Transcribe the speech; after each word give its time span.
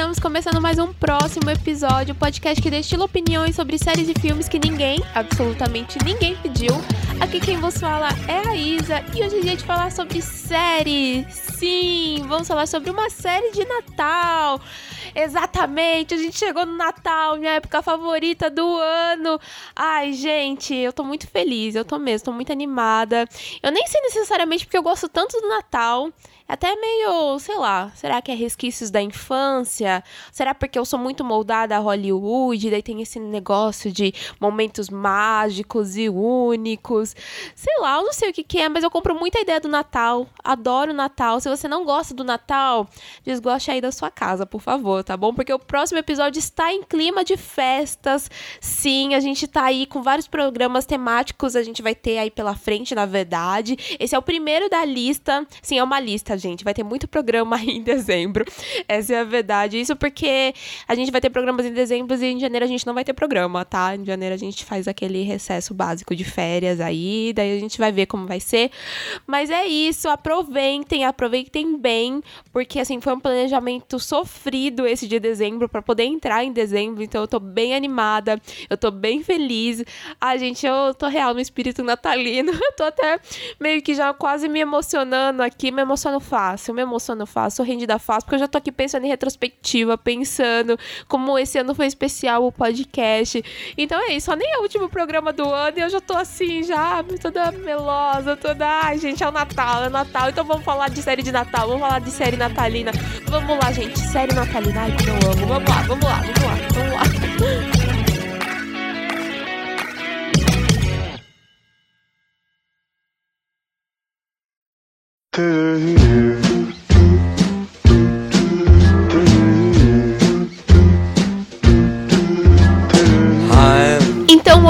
estamos 0.00 0.18
começando 0.18 0.62
mais 0.62 0.78
um 0.78 0.94
próximo 0.94 1.50
episódio, 1.50 2.14
podcast 2.14 2.62
que 2.62 2.70
destila 2.70 3.04
opiniões 3.04 3.54
sobre 3.54 3.76
séries 3.76 4.08
e 4.08 4.18
filmes 4.18 4.48
que 4.48 4.58
ninguém, 4.58 4.98
absolutamente 5.14 6.02
ninguém 6.02 6.34
pediu. 6.36 6.72
Aqui 7.20 7.38
quem 7.38 7.58
vos 7.58 7.76
fala 7.76 8.08
é 8.26 8.48
a 8.48 8.56
Isa 8.56 9.04
e 9.14 9.22
hoje 9.22 9.36
é 9.36 9.40
dia 9.40 9.56
de 9.58 9.62
falar 9.62 9.92
sobre 9.92 10.22
série. 10.22 11.26
Sim, 11.28 12.24
vamos 12.26 12.48
falar 12.48 12.66
sobre 12.66 12.88
uma 12.88 13.10
série 13.10 13.52
de 13.52 13.62
Natal. 13.66 14.58
Exatamente, 15.14 16.14
a 16.14 16.16
gente 16.16 16.38
chegou 16.38 16.64
no 16.64 16.76
Natal, 16.76 17.36
minha 17.36 17.52
época 17.52 17.82
favorita 17.82 18.48
do 18.50 18.64
ano. 18.76 19.40
Ai, 19.74 20.12
gente, 20.12 20.74
eu 20.74 20.92
tô 20.92 21.04
muito 21.04 21.26
feliz, 21.26 21.74
eu 21.74 21.84
tô 21.84 21.98
mesmo, 21.98 22.26
tô 22.26 22.32
muito 22.32 22.52
animada. 22.52 23.28
Eu 23.62 23.72
nem 23.72 23.86
sei 23.86 24.00
necessariamente 24.02 24.66
porque 24.66 24.78
eu 24.78 24.82
gosto 24.82 25.08
tanto 25.08 25.40
do 25.40 25.48
Natal. 25.48 26.10
É 26.50 26.54
até 26.54 26.74
meio, 26.74 27.38
sei 27.38 27.56
lá, 27.56 27.92
será 27.94 28.20
que 28.20 28.32
é 28.32 28.34
resquícios 28.34 28.90
da 28.90 29.00
infância? 29.00 30.02
Será 30.32 30.52
porque 30.52 30.76
eu 30.76 30.84
sou 30.84 30.98
muito 30.98 31.22
moldada 31.22 31.76
a 31.76 31.78
Hollywood, 31.78 32.70
daí 32.70 32.82
tem 32.82 33.00
esse 33.00 33.20
negócio 33.20 33.92
de 33.92 34.12
momentos 34.40 34.90
mágicos 34.90 35.96
e 35.96 36.08
únicos? 36.08 37.14
Sei 37.54 37.72
lá, 37.78 37.98
eu 37.98 38.02
não 38.02 38.12
sei 38.12 38.30
o 38.30 38.32
que, 38.32 38.42
que 38.42 38.58
é, 38.58 38.68
mas 38.68 38.82
eu 38.82 38.90
compro 38.90 39.14
muita 39.14 39.38
ideia 39.38 39.60
do 39.60 39.68
Natal. 39.68 40.26
Adoro 40.42 40.90
o 40.90 40.94
Natal. 40.94 41.40
Se 41.40 41.48
você 41.48 41.68
não 41.68 41.84
gosta 41.84 42.12
do 42.14 42.24
Natal, 42.24 42.88
desgoste 43.22 43.70
aí 43.70 43.80
da 43.80 43.92
sua 43.92 44.10
casa, 44.10 44.44
por 44.44 44.60
favor, 44.60 44.99
tá 45.02 45.16
bom? 45.16 45.34
Porque 45.34 45.52
o 45.52 45.58
próximo 45.58 45.98
episódio 45.98 46.38
está 46.38 46.72
em 46.72 46.82
clima 46.82 47.24
de 47.24 47.36
festas. 47.36 48.30
Sim, 48.60 49.14
a 49.14 49.20
gente 49.20 49.46
tá 49.46 49.64
aí 49.64 49.86
com 49.86 50.02
vários 50.02 50.26
programas 50.26 50.86
temáticos, 50.86 51.56
a 51.56 51.62
gente 51.62 51.82
vai 51.82 51.94
ter 51.94 52.18
aí 52.18 52.30
pela 52.30 52.54
frente, 52.54 52.94
na 52.94 53.06
verdade. 53.06 53.76
Esse 53.98 54.14
é 54.14 54.18
o 54.18 54.22
primeiro 54.22 54.68
da 54.68 54.84
lista. 54.84 55.46
Sim, 55.62 55.78
é 55.78 55.84
uma 55.84 56.00
lista, 56.00 56.36
gente. 56.36 56.64
Vai 56.64 56.74
ter 56.74 56.84
muito 56.84 57.08
programa 57.08 57.56
aí 57.60 57.70
em 57.70 57.82
dezembro. 57.82 58.44
Essa 58.88 59.14
é 59.14 59.20
a 59.20 59.24
verdade. 59.24 59.80
Isso 59.80 59.96
porque 59.96 60.54
a 60.86 60.94
gente 60.94 61.10
vai 61.10 61.20
ter 61.20 61.30
programas 61.30 61.66
em 61.66 61.72
dezembro 61.72 62.16
e 62.16 62.26
em 62.26 62.40
janeiro 62.40 62.64
a 62.64 62.68
gente 62.68 62.86
não 62.86 62.94
vai 62.94 63.04
ter 63.04 63.12
programa, 63.12 63.64
tá? 63.64 63.94
Em 63.94 64.04
janeiro 64.04 64.34
a 64.34 64.38
gente 64.38 64.64
faz 64.64 64.88
aquele 64.88 65.22
recesso 65.22 65.74
básico 65.74 66.14
de 66.14 66.24
férias 66.24 66.80
aí, 66.80 67.32
daí 67.34 67.56
a 67.56 67.60
gente 67.60 67.78
vai 67.78 67.92
ver 67.92 68.06
como 68.06 68.26
vai 68.26 68.40
ser. 68.40 68.70
Mas 69.26 69.50
é 69.50 69.66
isso, 69.66 70.08
aproveitem, 70.08 71.04
aproveitem 71.04 71.76
bem, 71.78 72.22
porque 72.52 72.78
assim 72.78 73.00
foi 73.00 73.12
um 73.12 73.20
planejamento 73.20 73.98
sofrido 73.98 74.86
esse 74.90 75.06
de 75.06 75.18
dezembro 75.18 75.68
para 75.68 75.82
poder 75.82 76.04
entrar 76.04 76.44
em 76.44 76.52
dezembro, 76.52 77.02
então 77.02 77.22
eu 77.22 77.28
tô 77.28 77.38
bem 77.38 77.74
animada, 77.74 78.40
eu 78.68 78.76
tô 78.76 78.90
bem 78.90 79.22
feliz. 79.22 79.84
Ah, 80.20 80.36
gente, 80.36 80.66
eu 80.66 80.94
tô 80.94 81.08
real 81.08 81.34
no 81.34 81.40
espírito 81.40 81.82
natalino. 81.82 82.52
Eu 82.70 82.72
tô 82.76 82.84
até 82.84 83.18
meio 83.58 83.82
que 83.82 83.94
já 83.94 84.12
quase 84.14 84.48
me 84.48 84.60
emocionando 84.60 85.42
aqui, 85.42 85.72
me 85.72 85.82
emociono 85.82 86.20
fácil, 86.20 86.72
me 86.72 86.82
emociono 86.82 87.26
fácil, 87.26 87.56
sou 87.56 87.66
rendida 87.66 87.98
fácil, 87.98 88.26
porque 88.26 88.36
eu 88.36 88.40
já 88.40 88.48
tô 88.48 88.58
aqui 88.58 88.70
pensando 88.70 89.04
em 89.04 89.08
retrospectiva, 89.08 89.98
pensando 89.98 90.78
como 91.08 91.36
esse 91.38 91.58
ano 91.58 91.74
foi 91.74 91.86
especial 91.86 92.46
o 92.46 92.52
podcast. 92.52 93.42
Então 93.76 94.00
é 94.00 94.12
isso, 94.12 94.34
nem 94.36 94.52
é 94.52 94.58
o 94.58 94.62
último 94.62 94.88
programa 94.88 95.32
do 95.32 95.48
ano 95.48 95.78
e 95.78 95.80
eu 95.80 95.88
já 95.88 96.00
tô 96.00 96.16
assim, 96.16 96.62
já 96.62 97.02
toda 97.20 97.50
melosa, 97.52 98.36
toda. 98.36 98.66
Ai, 98.66 98.98
gente, 98.98 99.22
é 99.22 99.28
o 99.28 99.32
Natal, 99.32 99.84
é 99.84 99.88
o 99.88 99.90
Natal. 99.90 100.30
Então 100.30 100.44
vamos 100.44 100.64
falar 100.64 100.88
de 100.90 101.02
série 101.02 101.22
de 101.22 101.32
Natal, 101.32 101.66
vamos 101.66 101.80
falar 101.80 102.00
de 102.00 102.10
série 102.10 102.36
natalina. 102.36 102.92
Vamos 103.26 103.58
lá, 103.58 103.72
gente, 103.72 103.98
série 103.98 104.34
natalina. 104.34 104.79
Ai, 104.80 104.90
como 104.96 105.10
eu 105.10 105.30
amo. 105.30 105.46
Vamos 105.46 105.68
lá, 105.68 105.82
vamos 105.82 106.04
lá, 106.04 106.22
vamos 106.22 106.42
lá, 106.42 106.54
vamos 106.72 106.92
lá. 106.94 107.02
Então 115.32 116.39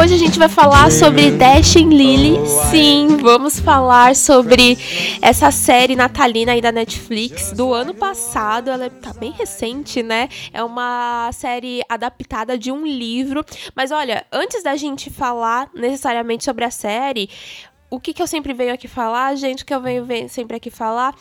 hoje 0.00 0.14
a 0.14 0.18
gente 0.18 0.38
vai 0.38 0.48
falar 0.48 0.90
sobre 0.90 1.30
Dashing 1.30 1.90
Lily. 1.90 2.38
Sim, 2.70 3.18
vamos 3.18 3.60
falar 3.60 4.16
sobre 4.16 4.78
essa 5.20 5.50
série 5.50 5.94
natalina 5.94 6.52
aí 6.52 6.60
da 6.62 6.72
Netflix 6.72 7.52
do 7.52 7.74
ano 7.74 7.92
passado. 7.92 8.70
Ela 8.70 8.88
tá 8.88 9.12
bem 9.12 9.30
recente, 9.30 10.02
né? 10.02 10.30
É 10.54 10.64
uma 10.64 11.30
série 11.34 11.82
adaptada 11.86 12.56
de 12.56 12.72
um 12.72 12.86
livro. 12.86 13.44
Mas 13.76 13.90
olha, 13.90 14.24
antes 14.32 14.62
da 14.62 14.74
gente 14.74 15.10
falar 15.10 15.68
necessariamente 15.74 16.44
sobre 16.44 16.64
a 16.64 16.70
série, 16.70 17.28
o 17.90 17.98
que, 17.98 18.14
que 18.14 18.22
eu 18.22 18.26
sempre 18.26 18.52
venho 18.52 18.72
aqui 18.72 18.86
falar, 18.86 19.34
gente, 19.34 19.64
que 19.64 19.74
eu 19.74 19.80
venho 19.80 20.06
sempre 20.28 20.56
aqui 20.56 20.70
falar, 20.70 21.14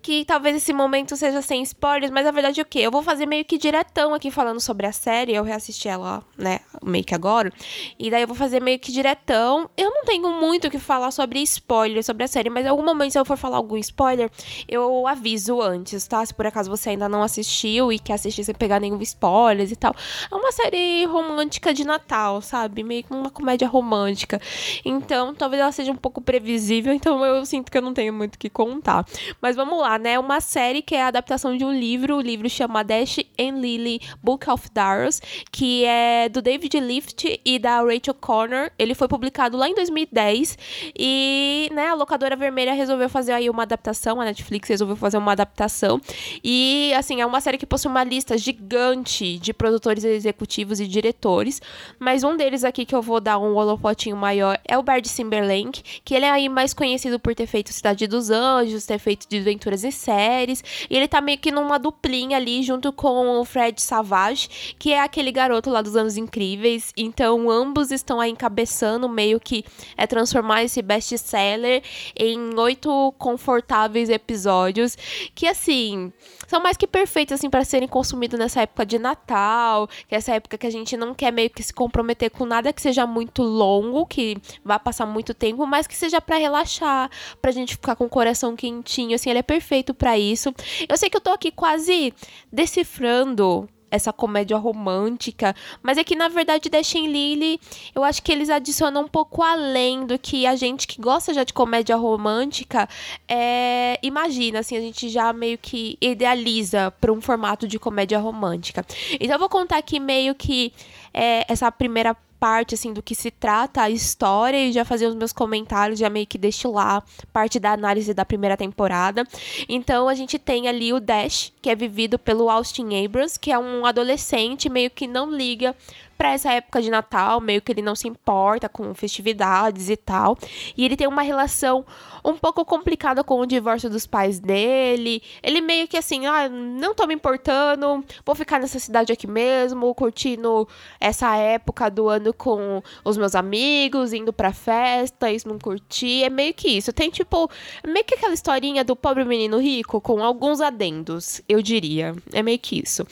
que 0.00 0.24
talvez 0.24 0.56
esse 0.56 0.72
momento 0.72 1.16
seja 1.16 1.42
sem 1.42 1.62
spoilers, 1.62 2.10
mas 2.10 2.26
a 2.26 2.30
verdade 2.30 2.60
é 2.60 2.62
o 2.62 2.66
quê? 2.66 2.80
Eu 2.80 2.90
vou 2.90 3.02
fazer 3.02 3.26
meio 3.26 3.44
que 3.44 3.58
diretão 3.58 4.14
aqui 4.14 4.30
falando 4.30 4.60
sobre 4.60 4.86
a 4.86 4.92
série, 4.92 5.34
eu 5.34 5.44
reassisti 5.44 5.88
ela, 5.88 6.24
né, 6.36 6.60
meio 6.82 7.04
que 7.04 7.14
agora, 7.14 7.52
e 7.98 8.10
daí 8.10 8.22
eu 8.22 8.26
vou 8.26 8.36
fazer 8.36 8.60
meio 8.60 8.78
que 8.78 8.90
diretão. 8.90 9.68
Eu 9.76 9.90
não 9.90 10.04
tenho 10.04 10.30
muito 10.30 10.66
o 10.66 10.70
que 10.70 10.78
falar 10.78 11.10
sobre 11.10 11.40
spoiler 11.40 12.02
sobre 12.02 12.24
a 12.24 12.28
série, 12.28 12.48
mas 12.48 12.64
em 12.64 12.68
algum 12.68 12.84
momento 12.84 13.12
se 13.12 13.18
eu 13.18 13.24
for 13.24 13.36
falar 13.36 13.58
algum 13.58 13.76
spoiler, 13.76 14.30
eu 14.66 15.06
aviso 15.06 15.60
antes, 15.60 16.06
tá? 16.06 16.24
Se 16.24 16.32
por 16.32 16.46
acaso 16.46 16.70
você 16.70 16.90
ainda 16.90 17.08
não 17.08 17.22
assistiu 17.22 17.92
e 17.92 17.98
quer 17.98 18.14
assistir 18.14 18.44
sem 18.44 18.54
pegar 18.54 18.80
nenhum 18.80 19.00
spoilers 19.02 19.70
e 19.70 19.76
tal. 19.76 19.94
É 20.30 20.34
uma 20.34 20.52
série 20.52 21.04
romântica 21.04 21.74
de 21.74 21.84
Natal, 21.84 22.40
sabe? 22.40 22.82
Meio 22.82 23.04
que 23.04 23.12
uma 23.12 23.30
comédia 23.30 23.68
romântica. 23.68 24.40
Então, 24.84 25.34
talvez 25.34 25.60
ela 25.60 25.72
seja 25.72 25.92
um 25.92 25.96
pouco 25.96 26.13
pouco 26.14 26.20
previsível, 26.20 26.94
então 26.94 27.24
eu 27.24 27.44
sinto 27.44 27.72
que 27.72 27.76
eu 27.76 27.82
não 27.82 27.92
tenho 27.92 28.12
muito 28.12 28.36
o 28.36 28.38
que 28.38 28.48
contar. 28.48 29.04
Mas 29.42 29.56
vamos 29.56 29.80
lá, 29.80 29.98
né? 29.98 30.16
Uma 30.18 30.40
série 30.40 30.80
que 30.80 30.94
é 30.94 31.02
a 31.02 31.08
adaptação 31.08 31.56
de 31.56 31.64
um 31.64 31.72
livro, 31.72 32.16
o 32.16 32.20
livro 32.20 32.48
chama 32.48 32.84
Dash 32.84 33.18
and 33.38 33.58
Lily 33.58 34.00
Book 34.22 34.48
of 34.48 34.70
Darrows, 34.72 35.20
que 35.50 35.84
é 35.84 36.28
do 36.28 36.40
David 36.40 36.78
Lift 36.78 37.40
e 37.44 37.58
da 37.58 37.80
Rachel 37.80 38.14
Connor. 38.14 38.70
Ele 38.78 38.94
foi 38.94 39.08
publicado 39.08 39.56
lá 39.56 39.68
em 39.68 39.74
2010 39.74 40.56
e, 40.96 41.68
né, 41.74 41.88
a 41.88 41.94
locadora 41.94 42.36
vermelha 42.36 42.72
resolveu 42.72 43.08
fazer 43.08 43.32
aí 43.32 43.50
uma 43.50 43.64
adaptação, 43.64 44.20
a 44.20 44.24
Netflix 44.24 44.68
resolveu 44.68 44.96
fazer 44.96 45.16
uma 45.16 45.32
adaptação. 45.32 46.00
E, 46.44 46.92
assim, 46.96 47.20
é 47.20 47.26
uma 47.26 47.40
série 47.40 47.58
que 47.58 47.66
possui 47.66 47.90
uma 47.90 48.04
lista 48.04 48.38
gigante 48.38 49.38
de 49.38 49.52
produtores 49.52 50.04
executivos 50.04 50.78
e 50.78 50.86
diretores, 50.86 51.60
mas 51.98 52.22
um 52.22 52.36
deles 52.36 52.62
aqui 52.62 52.84
que 52.84 52.94
eu 52.94 53.02
vou 53.02 53.20
dar 53.20 53.38
um 53.38 53.56
holofotinho 53.56 54.16
maior 54.16 54.58
é 54.64 54.78
o 54.78 54.82
Bard 54.82 55.08
Simberlank, 55.08 55.82
que 56.04 56.14
ele 56.14 56.26
é 56.26 56.30
aí 56.30 56.48
mais 56.48 56.74
conhecido 56.74 57.18
por 57.18 57.34
ter 57.34 57.46
feito 57.46 57.72
Cidade 57.72 58.06
dos 58.06 58.30
Anjos, 58.30 58.84
ter 58.84 58.98
feito 58.98 59.28
Desventuras 59.28 59.84
e 59.84 59.90
Séries, 59.90 60.62
e 60.90 60.96
ele 60.96 61.08
tá 61.08 61.20
meio 61.20 61.38
que 61.38 61.50
numa 61.50 61.78
duplinha 61.78 62.36
ali 62.36 62.62
junto 62.62 62.92
com 62.92 63.40
o 63.40 63.44
Fred 63.44 63.80
Savage, 63.80 64.74
que 64.78 64.92
é 64.92 65.00
aquele 65.00 65.32
garoto 65.32 65.70
lá 65.70 65.80
dos 65.80 65.96
Anos 65.96 66.16
Incríveis, 66.16 66.92
então 66.96 67.50
ambos 67.50 67.90
estão 67.90 68.20
aí 68.20 68.30
encabeçando 68.30 69.08
meio 69.08 69.40
que 69.40 69.64
é 69.96 70.06
transformar 70.06 70.62
esse 70.62 70.82
best-seller 70.82 71.82
em 72.16 72.54
oito 72.58 73.14
confortáveis 73.18 74.10
episódios, 74.10 74.96
que 75.34 75.46
assim, 75.46 76.12
são 76.46 76.60
mais 76.60 76.76
que 76.76 76.86
perfeitos 76.86 77.34
assim 77.34 77.48
para 77.48 77.64
serem 77.64 77.88
consumidos 77.88 78.38
nessa 78.38 78.62
época 78.62 78.84
de 78.84 78.98
Natal, 78.98 79.88
que 80.08 80.14
é 80.14 80.18
essa 80.18 80.32
época 80.34 80.58
que 80.58 80.66
a 80.66 80.70
gente 80.70 80.96
não 80.96 81.14
quer 81.14 81.32
meio 81.32 81.50
que 81.50 81.62
se 81.62 81.72
comprometer 81.72 82.30
com 82.30 82.44
nada 82.44 82.72
que 82.72 82.82
seja 82.82 83.06
muito 83.06 83.42
longo, 83.42 84.06
que 84.06 84.36
vá 84.64 84.78
passar 84.78 85.06
muito 85.06 85.32
tempo, 85.32 85.66
mas 85.66 85.86
que 85.86 85.93
que 85.94 85.98
seja 85.98 86.20
para 86.20 86.36
relaxar, 86.36 87.08
pra 87.40 87.52
gente 87.52 87.74
ficar 87.74 87.94
com 87.94 88.04
o 88.04 88.08
coração 88.08 88.56
quentinho, 88.56 89.14
assim, 89.14 89.30
ele 89.30 89.38
é 89.38 89.42
perfeito 89.42 89.94
para 89.94 90.18
isso. 90.18 90.52
Eu 90.88 90.96
sei 90.96 91.08
que 91.08 91.16
eu 91.16 91.20
tô 91.20 91.30
aqui 91.30 91.52
quase 91.52 92.12
decifrando 92.52 93.68
essa 93.94 94.12
comédia 94.12 94.56
romântica, 94.56 95.54
mas 95.80 95.96
é 95.96 96.02
que 96.02 96.16
na 96.16 96.26
verdade 96.26 96.68
Dashin 96.68 97.06
Lily, 97.06 97.60
eu 97.94 98.02
acho 98.02 98.20
que 98.24 98.32
eles 98.32 98.50
adicionam 98.50 99.02
um 99.02 99.08
pouco 99.08 99.40
além 99.40 100.04
do 100.04 100.18
que 100.18 100.46
a 100.46 100.56
gente 100.56 100.88
que 100.88 101.00
gosta 101.00 101.32
já 101.32 101.44
de 101.44 101.52
comédia 101.52 101.94
romântica 101.94 102.88
é, 103.28 103.96
imagina, 104.02 104.58
assim, 104.58 104.76
a 104.76 104.80
gente 104.80 105.08
já 105.08 105.32
meio 105.32 105.56
que 105.56 105.96
idealiza 106.00 106.90
para 107.00 107.12
um 107.12 107.20
formato 107.20 107.68
de 107.68 107.78
comédia 107.78 108.18
romântica. 108.18 108.84
Então 109.12 109.36
eu 109.36 109.38
vou 109.38 109.48
contar 109.48 109.78
aqui 109.78 110.00
meio 110.00 110.34
que 110.34 110.72
é, 111.12 111.44
essa 111.48 111.70
primeira 111.70 112.16
parte 112.44 112.74
assim 112.74 112.92
do 112.92 113.02
que 113.02 113.14
se 113.14 113.30
trata 113.30 113.80
a 113.80 113.88
história 113.88 114.58
e 114.58 114.70
já 114.70 114.84
fazer 114.84 115.06
os 115.06 115.14
meus 115.14 115.32
comentários, 115.32 115.98
já 115.98 116.10
meio 116.10 116.26
que 116.26 116.36
destilar 116.36 117.02
parte 117.32 117.58
da 117.58 117.72
análise 117.72 118.12
da 118.12 118.22
primeira 118.22 118.54
temporada. 118.54 119.26
Então 119.66 120.10
a 120.10 120.14
gente 120.14 120.38
tem 120.38 120.68
ali 120.68 120.92
o 120.92 121.00
Dash, 121.00 121.54
que 121.62 121.70
é 121.70 121.74
vivido 121.74 122.18
pelo 122.18 122.50
Austin 122.50 123.02
Abrams, 123.02 123.40
que 123.40 123.50
é 123.50 123.58
um 123.58 123.86
adolescente 123.86 124.68
meio 124.68 124.90
que 124.90 125.06
não 125.06 125.30
liga 125.30 125.74
para 126.24 126.32
essa 126.32 126.50
época 126.50 126.80
de 126.80 126.88
Natal, 126.88 127.38
meio 127.38 127.60
que 127.60 127.70
ele 127.70 127.82
não 127.82 127.94
se 127.94 128.08
importa 128.08 128.66
com 128.66 128.94
festividades 128.94 129.90
e 129.90 129.96
tal. 129.96 130.38
E 130.74 130.82
ele 130.82 130.96
tem 130.96 131.06
uma 131.06 131.20
relação 131.20 131.84
um 132.24 132.34
pouco 132.34 132.64
complicada 132.64 133.22
com 133.22 133.38
o 133.40 133.44
divórcio 133.44 133.90
dos 133.90 134.06
pais 134.06 134.40
dele. 134.40 135.22
Ele 135.42 135.60
meio 135.60 135.86
que 135.86 135.98
assim, 135.98 136.24
ah, 136.24 136.48
não 136.48 136.94
tô 136.94 137.06
me 137.06 137.12
importando, 137.12 138.02
vou 138.24 138.34
ficar 138.34 138.58
nessa 138.58 138.78
cidade 138.78 139.12
aqui 139.12 139.26
mesmo, 139.26 139.94
curtindo 139.94 140.66
essa 140.98 141.36
época 141.36 141.90
do 141.90 142.08
ano 142.08 142.32
com 142.32 142.82
os 143.04 143.18
meus 143.18 143.34
amigos, 143.34 144.14
indo 144.14 144.32
pra 144.32 144.50
festa, 144.50 145.30
isso 145.30 145.46
não 145.46 145.58
curti. 145.58 146.24
É 146.24 146.30
meio 146.30 146.54
que 146.54 146.68
isso. 146.68 146.90
Tem 146.90 147.10
tipo, 147.10 147.50
meio 147.86 148.02
que 148.02 148.14
aquela 148.14 148.32
historinha 148.32 148.82
do 148.82 148.96
pobre 148.96 149.26
menino 149.26 149.60
rico 149.60 150.00
com 150.00 150.24
alguns 150.24 150.62
adendos, 150.62 151.42
eu 151.46 151.60
diria. 151.60 152.16
É 152.32 152.42
meio 152.42 152.58
que 152.58 152.80
isso. 152.82 153.06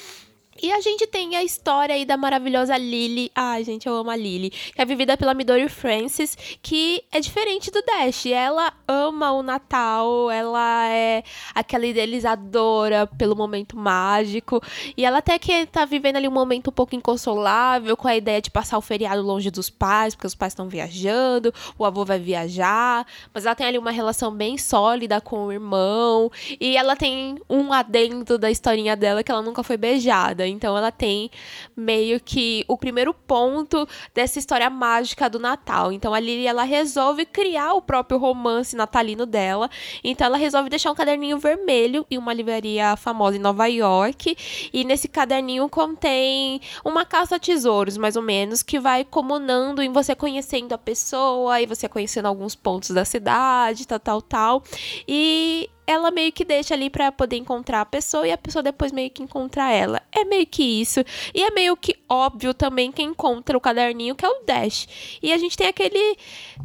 E 0.62 0.70
a 0.70 0.80
gente 0.80 1.08
tem 1.08 1.34
a 1.34 1.42
história 1.42 1.92
aí 1.92 2.04
da 2.04 2.16
maravilhosa 2.16 2.76
Lily. 2.76 3.32
Ai, 3.34 3.64
gente, 3.64 3.88
eu 3.88 3.96
amo 3.96 4.10
a 4.10 4.14
Lily. 4.14 4.50
Que 4.50 4.80
é 4.80 4.84
vivida 4.84 5.16
pela 5.16 5.34
Midori 5.34 5.68
Francis, 5.68 6.38
que 6.62 7.02
é 7.10 7.18
diferente 7.18 7.68
do 7.68 7.82
Dash. 7.82 8.26
Ela 8.26 8.72
ama 8.86 9.32
o 9.32 9.42
Natal, 9.42 10.30
ela 10.30 10.88
é 10.88 11.24
aquela 11.52 11.84
idealizadora 11.84 13.08
pelo 13.08 13.34
momento 13.34 13.76
mágico. 13.76 14.62
E 14.96 15.04
ela 15.04 15.18
até 15.18 15.36
que 15.36 15.66
tá 15.66 15.84
vivendo 15.84 16.14
ali 16.14 16.28
um 16.28 16.32
momento 16.32 16.68
um 16.68 16.72
pouco 16.72 16.94
inconsolável, 16.94 17.96
com 17.96 18.06
a 18.06 18.14
ideia 18.14 18.40
de 18.40 18.48
passar 18.48 18.78
o 18.78 18.80
feriado 18.80 19.20
longe 19.20 19.50
dos 19.50 19.68
pais, 19.68 20.14
porque 20.14 20.28
os 20.28 20.34
pais 20.36 20.52
estão 20.52 20.68
viajando, 20.68 21.52
o 21.76 21.84
avô 21.84 22.04
vai 22.04 22.20
viajar. 22.20 23.04
Mas 23.34 23.46
ela 23.46 23.56
tem 23.56 23.66
ali 23.66 23.78
uma 23.78 23.90
relação 23.90 24.30
bem 24.30 24.56
sólida 24.56 25.20
com 25.20 25.46
o 25.46 25.52
irmão. 25.52 26.30
E 26.60 26.76
ela 26.76 26.94
tem 26.94 27.36
um 27.50 27.72
adendo 27.72 28.38
da 28.38 28.48
historinha 28.48 28.94
dela 28.94 29.24
que 29.24 29.32
ela 29.32 29.42
nunca 29.42 29.64
foi 29.64 29.76
beijada. 29.76 30.51
Então 30.52 30.76
ela 30.76 30.93
tem 30.93 31.31
meio 31.76 32.20
que 32.20 32.64
o 32.69 32.76
primeiro 32.76 33.12
ponto 33.12 33.87
dessa 34.14 34.38
história 34.38 34.69
mágica 34.70 35.28
do 35.28 35.38
Natal. 35.38 35.93
Então 35.93 36.14
a 36.14 36.20
Lily 36.20 36.46
ela 36.46 36.62
resolve 36.62 37.26
criar 37.26 37.75
o 37.75 37.82
próprio 37.82 38.19
romance 38.19 38.76
natalino 38.76 39.26
dela. 39.26 39.69
Então 40.04 40.26
ela 40.26 40.37
resolve 40.37 40.69
deixar 40.69 40.90
um 40.90 40.94
caderninho 40.94 41.38
vermelho 41.38 42.06
em 42.10 42.19
uma 42.19 42.32
livraria 42.32 42.96
famosa 42.96 43.37
em 43.37 43.40
Nova 43.40 43.66
York. 43.66 44.37
E 44.72 44.84
nesse 44.84 45.08
caderninho 45.08 45.69
contém 45.69 46.60
uma 46.84 47.05
caça 47.05 47.37
a 47.37 47.38
tesouros, 47.38 47.96
mais 47.96 48.16
ou 48.16 48.22
menos, 48.22 48.62
que 48.62 48.78
vai 48.78 49.05
comunando 49.05 49.82
em 49.82 49.93
você 49.93 50.14
conhecendo 50.14 50.72
a 50.72 50.78
pessoa 50.78 51.60
e 51.60 51.66
você 51.66 51.88
conhecendo 51.88 52.26
alguns 52.26 52.55
pontos 52.55 52.90
da 52.90 53.05
cidade, 53.05 53.87
tal, 53.87 54.00
tal, 54.00 54.22
tal. 54.22 54.62
E 55.06 55.69
ela 55.87 56.11
meio 56.11 56.32
que 56.32 56.44
deixa 56.44 56.75
ali 56.75 56.88
para 56.88 57.11
poder 57.11 57.37
encontrar 57.37 57.81
a 57.81 57.87
pessoa 57.87 58.26
e 58.26 58.32
a 58.32 58.38
pessoa 58.38 58.62
depois 58.62 58.93
meio 58.93 59.11
que 59.11 59.23
encontrar 59.23 59.73
ela. 59.73 60.00
É 60.12 60.25
meio 60.25 60.46
que 60.46 60.62
isso. 60.62 61.00
E 61.34 61.43
é 61.43 61.50
meio 61.50 61.76
que 61.76 61.96
óbvio 62.08 62.55
também 62.55 62.93
que 62.93 63.02
encontra 63.02 63.56
o 63.56 63.61
caderninho, 63.61 64.14
que 64.14 64.25
é 64.25 64.29
o 64.29 64.44
Dash. 64.44 64.87
E 65.23 65.32
a 65.32 65.38
gente 65.38 65.56
tem 65.56 65.67
aquele 65.67 66.17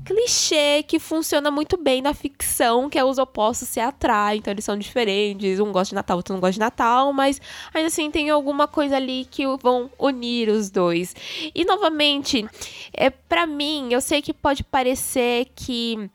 clichê 0.05 0.83
que 0.83 0.99
funciona 0.99 1.49
muito 1.49 1.77
bem 1.77 2.01
na 2.01 2.13
ficção, 2.13 2.89
que 2.89 2.99
é 2.99 3.03
os 3.03 3.17
opostos 3.17 3.69
se 3.69 3.79
atraem, 3.79 4.39
então 4.39 4.51
eles 4.51 4.65
são 4.65 4.77
diferentes. 4.77 5.59
Um 5.59 5.71
gosta 5.71 5.89
de 5.89 5.95
Natal, 5.95 6.17
outro 6.17 6.33
não 6.33 6.41
gosta 6.41 6.53
de 6.53 6.59
Natal, 6.59 7.11
mas 7.11 7.41
ainda 7.73 7.87
assim 7.87 8.11
tem 8.11 8.29
alguma 8.29 8.67
coisa 8.67 8.97
ali 8.97 9.25
que 9.29 9.43
vão 9.57 9.89
unir 9.97 10.49
os 10.49 10.69
dois. 10.69 11.15
E 11.55 11.65
novamente, 11.65 12.47
é 12.93 13.09
para 13.09 13.47
mim, 13.47 13.89
eu 13.91 14.01
sei 14.01 14.21
que 14.21 14.33
pode 14.33 14.63
parecer 14.63 15.47
que 15.55 16.09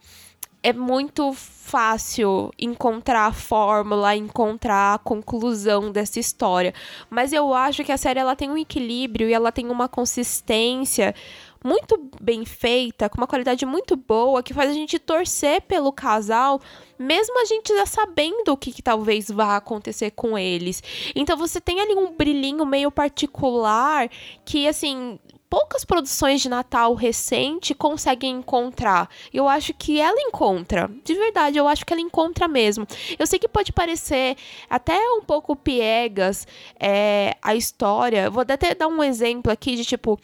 é 0.63 0.73
muito 0.73 1.33
fácil 1.33 2.51
encontrar 2.59 3.27
a 3.27 3.33
fórmula, 3.33 4.15
encontrar 4.15 4.95
a 4.95 4.99
conclusão 4.99 5.91
dessa 5.91 6.21
história, 6.21 6.73
mas 7.11 7.33
eu 7.33 7.53
acho 7.53 7.83
que 7.83 7.93
a 7.93 7.97
série 7.97 8.21
ela 8.21 8.37
tem 8.37 8.51
um 8.51 8.59
equilíbrio 8.59 9.29
e 9.29 9.33
ela 9.33 9.51
tem 9.51 9.69
uma 9.69 9.89
consistência 9.89 11.15
muito 11.65 12.11
bem 12.21 12.45
feita, 12.45 13.09
com 13.09 13.19
uma 13.19 13.27
qualidade 13.27 13.65
muito 13.65 13.97
boa, 13.97 14.43
que 14.43 14.53
faz 14.53 14.71
a 14.71 14.75
gente 14.75 14.99
torcer 14.99 15.63
pelo 15.63 15.93
casal, 15.93 16.61
mesmo 16.99 17.41
a 17.41 17.45
gente 17.45 17.75
já 17.75 17.87
sabendo 17.87 18.49
o 18.53 18.57
que, 18.57 18.73
que, 18.73 18.83
talvez 18.83 19.29
vá 19.29 19.57
acontecer 19.57 20.11
com 20.11 20.37
eles. 20.37 20.83
Então 21.15 21.37
você 21.37 21.61
tem 21.61 21.81
ali 21.81 21.95
um 21.95 22.17
brilhinho 22.17 22.67
meio 22.67 22.91
particular 22.91 24.11
que, 24.45 24.67
assim, 24.67 25.19
poucas 25.53 25.85
produções 25.85 26.41
de 26.41 26.49
Natal 26.49 26.95
recente 26.95 27.75
conseguem 27.75 28.37
encontrar. 28.37 29.11
Eu 29.31 29.47
acho 29.47 29.75
que 29.75 30.01
ela 30.01 30.19
encontra. 30.19 30.91
De 31.05 31.13
verdade, 31.13 31.59
eu 31.59 31.69
acho 31.69 31.85
que 31.85 31.93
ela 31.93 32.01
encontra 32.01 32.49
mesmo. 32.49 32.87
Eu 33.19 33.27
sei 33.27 33.39
que 33.39 33.47
pode 33.47 33.71
parecer 33.71 34.35
até 34.71 34.99
um 35.11 35.21
pouco 35.21 35.55
piegas 35.55 36.47
é, 36.81 37.37
a 37.43 37.55
história. 37.55 38.31
Vou 38.31 38.41
até 38.41 38.75
dar 38.75 38.89
um 38.89 39.05
exemplo 39.05 39.53
aqui 39.53 39.77
de 39.77 39.85
tipo 39.85 40.19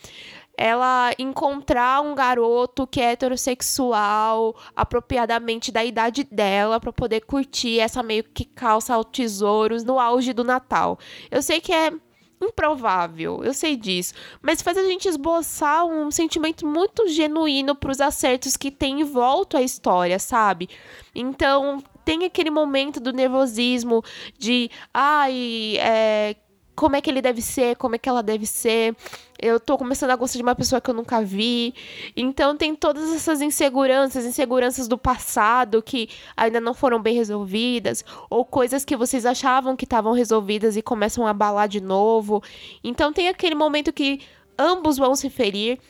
ela 0.57 1.13
encontrar 1.19 2.01
um 2.01 2.15
garoto 2.15 2.87
que 2.87 2.99
é 2.99 3.13
heterossexual, 3.13 4.57
apropriadamente 4.75 5.71
da 5.71 5.85
idade 5.85 6.25
dela, 6.25 6.81
para 6.81 6.93
poder 6.93 7.21
curtir 7.21 7.81
essa 7.81 8.03
meio 8.03 8.25
que 8.25 8.47
calça 8.47 8.95
ao 8.95 9.05
tesouros 9.05 9.85
no 9.85 10.01
auge 10.01 10.33
do 10.33 10.43
Natal. 10.43 10.99
Eu 11.31 11.43
sei 11.43 11.61
que 11.61 11.73
é 11.73 11.93
improvável, 12.41 13.43
eu 13.43 13.53
sei 13.53 13.77
disso, 13.77 14.15
mas 14.41 14.63
faz 14.63 14.79
a 14.79 14.85
gente 14.85 15.09
esboçar 15.09 15.85
um 15.85 16.11
sentimento 16.11 16.67
muito 16.67 17.09
genuíno 17.09 17.75
para 17.75 17.91
os 17.91 18.01
acertos 18.01 18.57
que 18.57 18.71
tem 18.71 19.01
em 19.01 19.05
volta 19.05 19.59
a 19.59 19.63
história, 19.63 20.19
sabe? 20.19 20.69
Então, 21.15 21.83
tem 22.05 22.25
aquele 22.25 22.51
momento 22.51 23.01
do 23.01 23.13
nervosismo 23.13 24.03
de, 24.39 24.71
ai, 24.95 25.77
é, 25.79 26.37
como 26.79 26.95
é 26.95 27.01
que 27.01 27.11
ele 27.11 27.21
deve 27.21 27.43
ser, 27.43 27.75
como 27.75 27.97
é 27.97 27.99
que 27.99 28.09
ela 28.09 28.23
deve 28.23 28.47
ser. 28.47 28.95
Eu 29.37 29.59
tô 29.59 29.77
começando 29.77 30.11
a 30.11 30.17
gostar 30.17 30.37
de 30.39 30.45
uma 30.45 30.55
pessoa 30.55 30.81
que 30.81 30.89
eu 30.89 30.95
nunca 30.95 31.21
vi. 31.21 31.75
Então 32.17 32.57
tem 32.57 32.73
todas 32.73 33.13
essas 33.13 33.43
inseguranças, 33.43 34.25
inseguranças 34.25 34.87
do 34.87 34.97
passado 34.97 35.83
que 35.83 36.09
ainda 36.37 36.61
não 36.61 36.73
foram 36.73 37.03
bem 37.03 37.17
resolvidas, 37.17 38.05
ou 38.31 38.45
coisas 38.45 38.85
que 38.85 38.97
vocês 38.97 39.27
achavam 39.27 39.75
que 39.75 39.85
estavam 39.85 40.13
resolvidas 40.13 40.77
e 40.77 40.83
começam 40.83 41.27
a 41.27 41.31
abalar 41.31 41.67
de 41.67 41.81
novo. 41.81 42.41
Então 42.85 43.13
tem 43.13 43.27
aquele 43.27 43.57
momento 43.57 43.93
que 43.93 44.21
ambos 44.57 44.99
vão 44.99 45.17
se 45.17 45.29
ferir, 45.29 45.81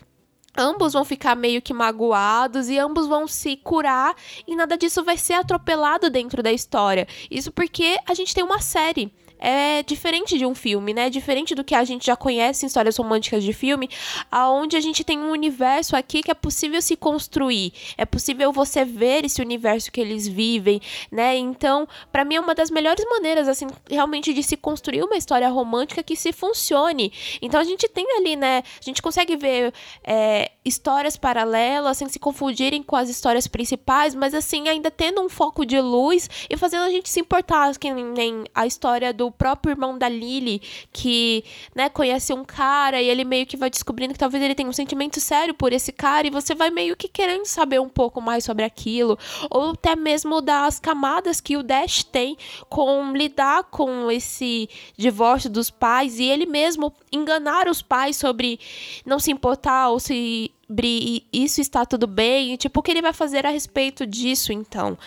ambos 0.56 0.94
vão 0.94 1.04
ficar 1.04 1.36
meio 1.36 1.60
que 1.60 1.74
magoados 1.74 2.70
e 2.70 2.78
ambos 2.78 3.06
vão 3.06 3.28
se 3.28 3.58
curar 3.58 4.16
e 4.46 4.56
nada 4.56 4.78
disso 4.78 5.04
vai 5.04 5.18
ser 5.18 5.34
atropelado 5.34 6.08
dentro 6.08 6.42
da 6.42 6.50
história. 6.50 7.06
Isso 7.30 7.52
porque 7.52 7.98
a 8.06 8.14
gente 8.14 8.34
tem 8.34 8.42
uma 8.42 8.60
série 8.60 9.12
é 9.38 9.82
diferente 9.82 10.38
de 10.38 10.44
um 10.44 10.54
filme, 10.54 10.92
né? 10.92 11.10
Diferente 11.10 11.54
do 11.54 11.64
que 11.64 11.74
a 11.74 11.84
gente 11.84 12.06
já 12.06 12.16
conhece 12.16 12.64
em 12.64 12.68
histórias 12.68 12.96
românticas 12.96 13.42
de 13.42 13.52
filme, 13.52 13.88
aonde 14.30 14.76
a 14.76 14.80
gente 14.80 15.04
tem 15.04 15.18
um 15.18 15.30
universo 15.30 15.96
aqui 15.96 16.22
que 16.22 16.30
é 16.30 16.34
possível 16.34 16.80
se 16.82 16.96
construir, 16.96 17.72
é 17.96 18.04
possível 18.04 18.52
você 18.52 18.84
ver 18.84 19.24
esse 19.24 19.40
universo 19.40 19.90
que 19.90 20.00
eles 20.00 20.26
vivem, 20.26 20.80
né? 21.10 21.36
Então, 21.36 21.86
para 22.10 22.24
mim 22.24 22.36
é 22.36 22.40
uma 22.40 22.54
das 22.54 22.70
melhores 22.70 23.04
maneiras, 23.08 23.48
assim, 23.48 23.66
realmente 23.88 24.32
de 24.32 24.42
se 24.42 24.56
construir 24.56 25.02
uma 25.02 25.16
história 25.16 25.48
romântica 25.48 26.02
que 26.02 26.16
se 26.16 26.32
funcione. 26.32 27.12
Então 27.40 27.60
a 27.60 27.64
gente 27.64 27.88
tem 27.88 28.06
ali, 28.16 28.36
né? 28.36 28.62
A 28.80 28.84
gente 28.84 29.02
consegue 29.02 29.36
ver 29.36 29.72
é, 30.04 30.50
histórias 30.64 31.16
paralelas 31.16 31.98
sem 31.98 32.08
se 32.08 32.18
confundirem 32.18 32.82
com 32.82 32.96
as 32.96 33.08
histórias 33.08 33.46
principais, 33.46 34.14
mas 34.14 34.34
assim 34.34 34.68
ainda 34.68 34.90
tendo 34.90 35.20
um 35.20 35.28
foco 35.28 35.64
de 35.64 35.80
luz 35.80 36.28
e 36.48 36.56
fazendo 36.56 36.82
a 36.82 36.90
gente 36.90 37.08
se 37.08 37.20
importar, 37.20 37.76
que 37.78 37.92
nem 37.92 38.44
a 38.54 38.66
história 38.66 39.12
do 39.12 39.27
o 39.28 39.32
próprio 39.32 39.72
irmão 39.72 39.96
da 39.96 40.08
Lily, 40.08 40.60
que, 40.92 41.44
né, 41.74 41.88
conhece 41.88 42.32
um 42.32 42.44
cara 42.44 43.00
e 43.00 43.08
ele 43.08 43.24
meio 43.24 43.46
que 43.46 43.56
vai 43.56 43.70
descobrindo 43.70 44.12
que 44.12 44.18
talvez 44.18 44.42
ele 44.42 44.54
tenha 44.54 44.68
um 44.68 44.72
sentimento 44.72 45.20
sério 45.20 45.54
por 45.54 45.72
esse 45.72 45.92
cara 45.92 46.26
e 46.26 46.30
você 46.30 46.54
vai 46.54 46.70
meio 46.70 46.96
que 46.96 47.08
querendo 47.08 47.46
saber 47.46 47.80
um 47.80 47.88
pouco 47.88 48.20
mais 48.20 48.44
sobre 48.44 48.64
aquilo, 48.64 49.18
ou 49.50 49.70
até 49.70 49.94
mesmo 49.94 50.40
das 50.40 50.78
camadas 50.78 51.40
que 51.40 51.56
o 51.56 51.62
Dash 51.62 52.02
tem 52.04 52.36
com 52.68 53.12
lidar 53.12 53.64
com 53.64 54.10
esse 54.10 54.68
divórcio 54.96 55.50
dos 55.50 55.70
pais 55.70 56.18
e 56.18 56.24
ele 56.24 56.46
mesmo 56.46 56.92
enganar 57.12 57.68
os 57.68 57.82
pais 57.82 58.16
sobre 58.16 58.58
não 59.04 59.18
se 59.18 59.30
importar 59.30 59.90
ou 59.90 60.00
se 60.00 60.50
Bri, 60.70 61.24
isso 61.32 61.62
está 61.62 61.86
tudo 61.86 62.06
bem? 62.06 62.54
tipo, 62.56 62.80
o 62.80 62.82
que 62.82 62.90
ele 62.90 63.00
vai 63.00 63.14
fazer 63.14 63.46
a 63.46 63.50
respeito 63.50 64.04
disso, 64.04 64.52
então? 64.52 64.98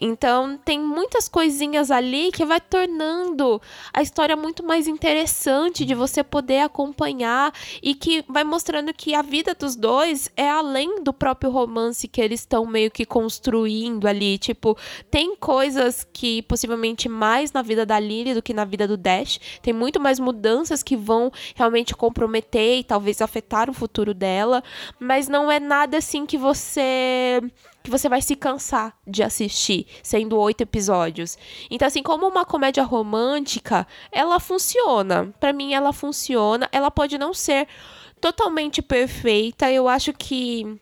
Então, 0.00 0.58
tem 0.64 0.80
muitas 0.80 1.28
coisinhas 1.28 1.90
ali 1.90 2.32
que 2.32 2.46
vai 2.46 2.58
tornando 2.60 3.60
a 3.92 4.00
história 4.00 4.34
muito 4.34 4.64
mais 4.64 4.88
interessante 4.88 5.84
de 5.84 5.94
você 5.94 6.24
poder 6.24 6.60
acompanhar 6.60 7.52
e 7.82 7.94
que 7.94 8.24
vai 8.26 8.42
mostrando 8.42 8.92
que 8.94 9.14
a 9.14 9.20
vida 9.20 9.54
dos 9.54 9.76
dois 9.76 10.30
é 10.34 10.48
além 10.48 11.02
do 11.02 11.12
próprio 11.12 11.50
romance 11.50 12.08
que 12.08 12.20
eles 12.20 12.40
estão 12.40 12.64
meio 12.64 12.90
que 12.90 13.04
construindo 13.04 14.08
ali. 14.08 14.38
Tipo, 14.38 14.78
tem 15.10 15.36
coisas 15.36 16.06
que 16.10 16.40
possivelmente 16.42 17.06
mais 17.06 17.52
na 17.52 17.60
vida 17.60 17.84
da 17.84 18.00
Lily 18.00 18.32
do 18.32 18.42
que 18.42 18.54
na 18.54 18.64
vida 18.64 18.88
do 18.88 18.96
Dash. 18.96 19.38
Tem 19.60 19.74
muito 19.74 20.00
mais 20.00 20.18
mudanças 20.18 20.82
que 20.82 20.96
vão 20.96 21.30
realmente 21.54 21.94
comprometer 21.94 22.78
e 22.78 22.84
talvez 22.84 23.20
afetar 23.20 23.68
o 23.68 23.74
futuro 23.74 24.14
dela 24.14 24.62
mas 25.02 25.28
não 25.28 25.50
é 25.50 25.58
nada 25.58 25.98
assim 25.98 26.24
que 26.24 26.38
você 26.38 27.42
que 27.82 27.90
você 27.90 28.08
vai 28.08 28.22
se 28.22 28.36
cansar 28.36 28.96
de 29.04 29.24
assistir, 29.24 29.86
sendo 30.02 30.38
oito 30.38 30.60
episódios. 30.60 31.36
Então, 31.68 31.88
assim, 31.88 32.02
como 32.02 32.28
uma 32.28 32.44
comédia 32.44 32.84
romântica, 32.84 33.86
ela 34.12 34.38
funciona. 34.38 35.34
Para 35.40 35.52
mim, 35.52 35.74
ela 35.74 35.92
funciona. 35.92 36.68
Ela 36.70 36.92
pode 36.92 37.18
não 37.18 37.34
ser 37.34 37.66
totalmente 38.20 38.80
perfeita. 38.80 39.68
Eu 39.68 39.88
acho 39.88 40.12
que 40.12 40.80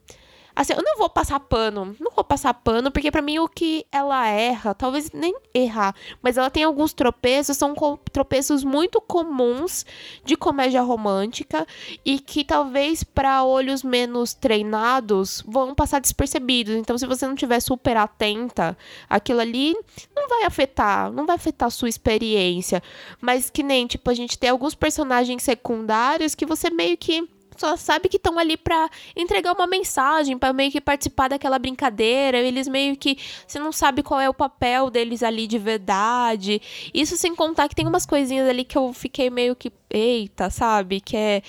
Assim, 0.55 0.73
eu 0.73 0.83
não 0.83 0.99
vou 0.99 1.09
passar 1.09 1.41
pano, 1.41 1.97
não 2.01 2.11
vou 2.11 2.25
passar 2.25 2.53
pano, 2.55 2.91
porque 2.91 3.11
para 3.11 3.23
mim 3.23 3.39
o 3.39 3.49
que 3.49 3.87
ela 3.91 4.27
erra, 4.27 4.75
talvez 4.75 5.11
nem 5.13 5.35
errar, 5.55 5.95
mas 6.23 6.37
ela 6.37 6.51
tem 6.51 6.65
alguns 6.65 6.93
tropeços, 6.93 7.57
são 7.57 7.75
tropeços 8.13 8.65
muito 8.65 9.01
comuns 9.01 9.87
de 10.25 10.37
comédia 10.37 10.83
romântica 10.83 11.67
e 12.05 12.19
que 12.19 12.45
talvez 12.45 13.05
para 13.05 13.45
olhos 13.45 13.83
menos 13.83 14.35
treinados 14.35 15.43
vão 15.47 15.75
passar 15.75 16.01
despercebidos. 16.01 16.75
Então, 16.75 16.99
se 16.99 17.07
você 17.07 17.27
não 17.27 17.35
tiver 17.35 17.61
super 17.61 17.97
atenta, 17.97 18.77
aquilo 19.09 19.41
ali 19.41 19.75
não 20.15 20.29
vai 20.29 20.45
afetar, 20.45 21.13
não 21.13 21.27
vai 21.27 21.37
afetar 21.37 21.69
a 21.69 21.71
sua 21.71 21.89
experiência. 21.89 22.83
Mas 23.21 23.51
que 23.51 23.63
nem, 23.63 23.87
tipo, 23.87 24.11
a 24.11 24.15
gente 24.15 24.39
tem 24.39 24.51
alguns 24.51 24.75
personagens 24.75 25.43
secundários 25.43 26.35
que 26.35 26.47
você 26.47 26.71
meio 26.71 26.97
que 26.97 27.29
só 27.61 27.77
sabe 27.77 28.09
que 28.09 28.17
estão 28.17 28.39
ali 28.39 28.57
para 28.57 28.89
entregar 29.15 29.53
uma 29.53 29.67
mensagem, 29.67 30.39
para 30.39 30.51
meio 30.53 30.73
que 30.73 30.81
participar 30.81 31.29
daquela 31.29 31.59
brincadeira. 31.59 32.39
Eles 32.39 32.67
meio 32.67 32.97
que 32.97 33.19
você 33.47 33.59
não 33.59 33.71
sabe 33.71 34.03
qual 34.03 34.19
é 34.19 34.29
o 34.29 34.35
papel 34.35 34.89
deles 34.89 35.23
ali 35.23 35.47
de 35.47 35.59
verdade. 35.59 36.63
Isso 36.95 37.19
sem 37.19 37.35
contar 37.35 37.69
que 37.69 37.75
tem 37.75 37.87
umas 37.87 38.07
coisinhas 38.07 38.49
ali 38.49 38.65
que 38.65 38.79
eu 38.79 38.93
fiquei 38.95 39.29
meio 39.29 39.55
que 39.55 39.71
eita, 39.91 40.49
sabe? 40.51 41.01
Que 41.01 41.17
é 41.17 41.43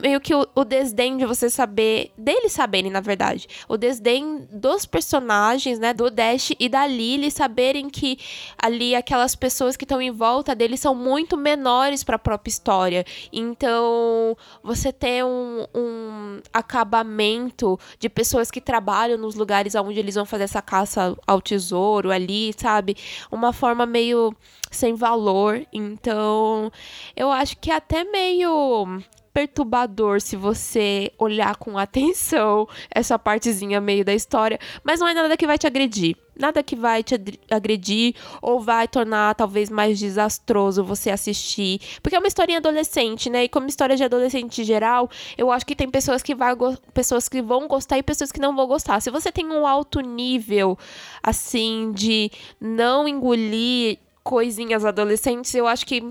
meio 0.00 0.20
que 0.20 0.34
o, 0.34 0.46
o, 0.54 0.64
desdém 0.64 1.16
de 1.16 1.26
você 1.26 1.50
saber, 1.50 2.10
deles 2.16 2.52
saberem, 2.52 2.90
na 2.90 3.00
verdade, 3.00 3.46
o 3.68 3.76
desdém 3.76 4.48
dos 4.50 4.86
personagens, 4.86 5.78
né, 5.78 5.92
do 5.92 6.10
Dash 6.10 6.52
e 6.58 6.68
da 6.68 6.86
Lily 6.86 7.30
saberem 7.30 7.90
que 7.90 8.18
ali 8.60 8.94
aquelas 8.94 9.34
pessoas 9.34 9.76
que 9.76 9.84
estão 9.84 10.00
em 10.00 10.10
volta 10.10 10.54
deles 10.54 10.80
são 10.80 10.94
muito 10.94 11.36
menores 11.36 12.02
para 12.02 12.16
a 12.16 12.18
própria 12.18 12.50
história. 12.50 13.04
Então, 13.32 14.36
você 14.62 14.92
ter 14.92 15.24
um, 15.24 15.66
um 15.74 16.40
acabamento 16.52 17.78
de 17.98 18.08
pessoas 18.08 18.50
que 18.50 18.60
trabalham 18.60 19.18
nos 19.18 19.34
lugares 19.34 19.74
onde 19.74 19.98
eles 19.98 20.14
vão 20.14 20.24
fazer 20.24 20.44
essa 20.44 20.62
caça 20.62 21.16
ao 21.26 21.40
tesouro 21.40 22.10
ali, 22.10 22.52
sabe? 22.56 22.96
Uma 23.30 23.52
forma 23.52 23.84
meio 23.84 24.34
sem 24.76 24.94
valor. 24.94 25.66
Então, 25.72 26.70
eu 27.16 27.30
acho 27.30 27.56
que 27.58 27.70
é 27.70 27.76
até 27.76 28.04
meio 28.04 29.02
perturbador 29.32 30.20
se 30.20 30.36
você 30.36 31.10
olhar 31.18 31.56
com 31.56 31.78
atenção 31.78 32.68
essa 32.90 33.18
partezinha 33.18 33.80
meio 33.80 34.04
da 34.04 34.14
história, 34.14 34.58
mas 34.84 35.00
não 35.00 35.08
é 35.08 35.14
nada 35.14 35.36
que 35.36 35.46
vai 35.46 35.58
te 35.58 35.66
agredir. 35.66 36.16
Nada 36.34 36.62
que 36.62 36.74
vai 36.74 37.02
te 37.02 37.14
agredir 37.50 38.14
ou 38.40 38.58
vai 38.58 38.88
tornar 38.88 39.34
talvez 39.34 39.68
mais 39.68 39.98
desastroso 39.98 40.82
você 40.82 41.10
assistir. 41.10 41.78
Porque 42.02 42.16
é 42.16 42.18
uma 42.18 42.26
historinha 42.26 42.58
adolescente, 42.58 43.28
né? 43.28 43.44
E 43.44 43.48
como 43.50 43.66
história 43.66 43.94
de 43.96 44.02
adolescente 44.02 44.64
geral, 44.64 45.10
eu 45.36 45.52
acho 45.52 45.66
que 45.66 45.76
tem 45.76 45.90
pessoas 45.90 46.22
que, 46.22 46.34
vai, 46.34 46.54
pessoas 46.94 47.28
que 47.28 47.42
vão 47.42 47.68
gostar 47.68 47.98
e 47.98 48.02
pessoas 48.02 48.32
que 48.32 48.40
não 48.40 48.56
vão 48.56 48.66
gostar. 48.66 49.00
Se 49.00 49.10
você 49.10 49.30
tem 49.30 49.46
um 49.46 49.66
alto 49.66 50.00
nível, 50.00 50.78
assim, 51.22 51.92
de 51.92 52.30
não 52.58 53.06
engolir 53.06 53.98
coisinhas 54.22 54.84
adolescentes, 54.84 55.54
eu 55.54 55.66
acho 55.66 55.86
que, 55.86 56.02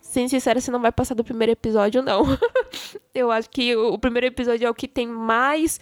sendo 0.00 0.28
sincera, 0.28 0.60
você 0.60 0.70
não 0.70 0.80
vai 0.80 0.92
passar 0.92 1.14
do 1.14 1.24
primeiro 1.24 1.52
episódio, 1.52 2.02
não. 2.02 2.24
eu 3.14 3.30
acho 3.30 3.48
que 3.50 3.74
o 3.76 3.98
primeiro 3.98 4.26
episódio 4.26 4.66
é 4.66 4.70
o 4.70 4.74
que 4.74 4.88
tem 4.88 5.06
mais 5.06 5.80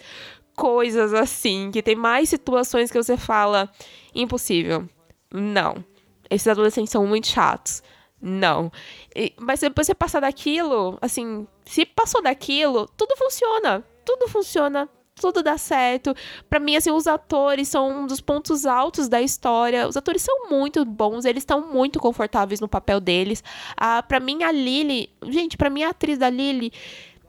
coisas 0.55 1.13
assim, 1.13 1.69
que 1.71 1.83
tem 1.83 1.95
mais 1.95 2.29
situações 2.29 2.91
que 2.91 3.01
você 3.01 3.17
fala 3.17 3.69
impossível. 4.13 4.87
Não. 5.33 5.83
Esses 6.29 6.47
adolescentes 6.47 6.91
são 6.91 7.05
muito 7.05 7.27
chatos. 7.27 7.83
Não. 8.21 8.71
E, 9.15 9.33
mas 9.37 9.59
depois 9.59 9.85
você 9.87 9.93
passar 9.93 10.21
daquilo, 10.21 10.97
assim, 11.01 11.45
se 11.65 11.85
passou 11.85 12.21
daquilo, 12.21 12.87
tudo 12.95 13.15
funciona. 13.17 13.83
Tudo 14.05 14.27
funciona 14.27 14.89
tudo 15.19 15.41
dá 15.41 15.57
certo. 15.57 16.13
Para 16.49 16.59
mim, 16.59 16.75
assim, 16.75 16.91
os 16.91 17.07
atores 17.07 17.69
são 17.69 18.03
um 18.03 18.07
dos 18.07 18.19
pontos 18.19 18.65
altos 18.65 19.07
da 19.07 19.21
história. 19.21 19.87
Os 19.87 19.95
atores 19.95 20.21
são 20.21 20.49
muito 20.49 20.83
bons, 20.83 21.25
eles 21.25 21.41
estão 21.41 21.71
muito 21.71 21.99
confortáveis 21.99 22.59
no 22.59 22.67
papel 22.67 22.99
deles. 22.99 23.43
Ah, 23.77 24.03
para 24.03 24.19
mim, 24.19 24.43
a 24.43 24.51
Lily, 24.51 25.09
gente, 25.23 25.57
para 25.57 25.69
mim 25.69 25.83
a 25.83 25.89
atriz 25.89 26.17
da 26.17 26.29
Lily 26.29 26.71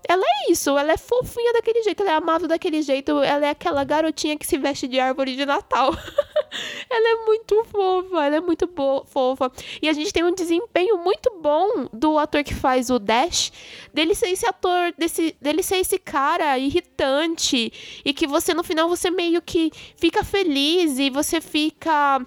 ela 0.08 0.24
é 0.24 0.52
isso, 0.52 0.76
ela 0.76 0.92
é 0.92 0.96
fofinha 0.96 1.52
daquele 1.52 1.82
jeito, 1.82 2.02
ela 2.02 2.12
é 2.12 2.14
amável 2.14 2.48
daquele 2.48 2.82
jeito, 2.82 3.22
ela 3.22 3.46
é 3.46 3.50
aquela 3.50 3.84
garotinha 3.84 4.36
que 4.36 4.46
se 4.46 4.56
veste 4.56 4.86
de 4.86 5.00
árvore 5.00 5.34
de 5.34 5.44
Natal. 5.44 5.92
ela 6.88 7.08
é 7.08 7.26
muito 7.26 7.64
fofa, 7.64 8.24
ela 8.24 8.36
é 8.36 8.40
muito 8.40 8.68
fofa. 9.06 9.50
E 9.82 9.88
a 9.88 9.92
gente 9.92 10.12
tem 10.12 10.24
um 10.24 10.34
desempenho 10.34 10.98
muito 10.98 11.30
bom 11.40 11.88
do 11.92 12.18
ator 12.18 12.44
que 12.44 12.54
faz 12.54 12.90
o 12.90 12.98
Dash, 12.98 13.52
dele 13.92 14.14
ser 14.14 14.28
esse 14.28 14.46
ator, 14.46 14.92
desse, 14.96 15.36
dele 15.40 15.62
ser 15.62 15.76
esse 15.76 15.98
cara 15.98 16.58
irritante 16.58 17.72
e 18.04 18.12
que 18.12 18.26
você 18.26 18.54
no 18.54 18.62
final 18.62 18.88
você 18.88 19.10
meio 19.10 19.42
que 19.42 19.70
fica 19.96 20.22
feliz 20.24 20.98
e 20.98 21.10
você 21.10 21.40
fica 21.40 22.24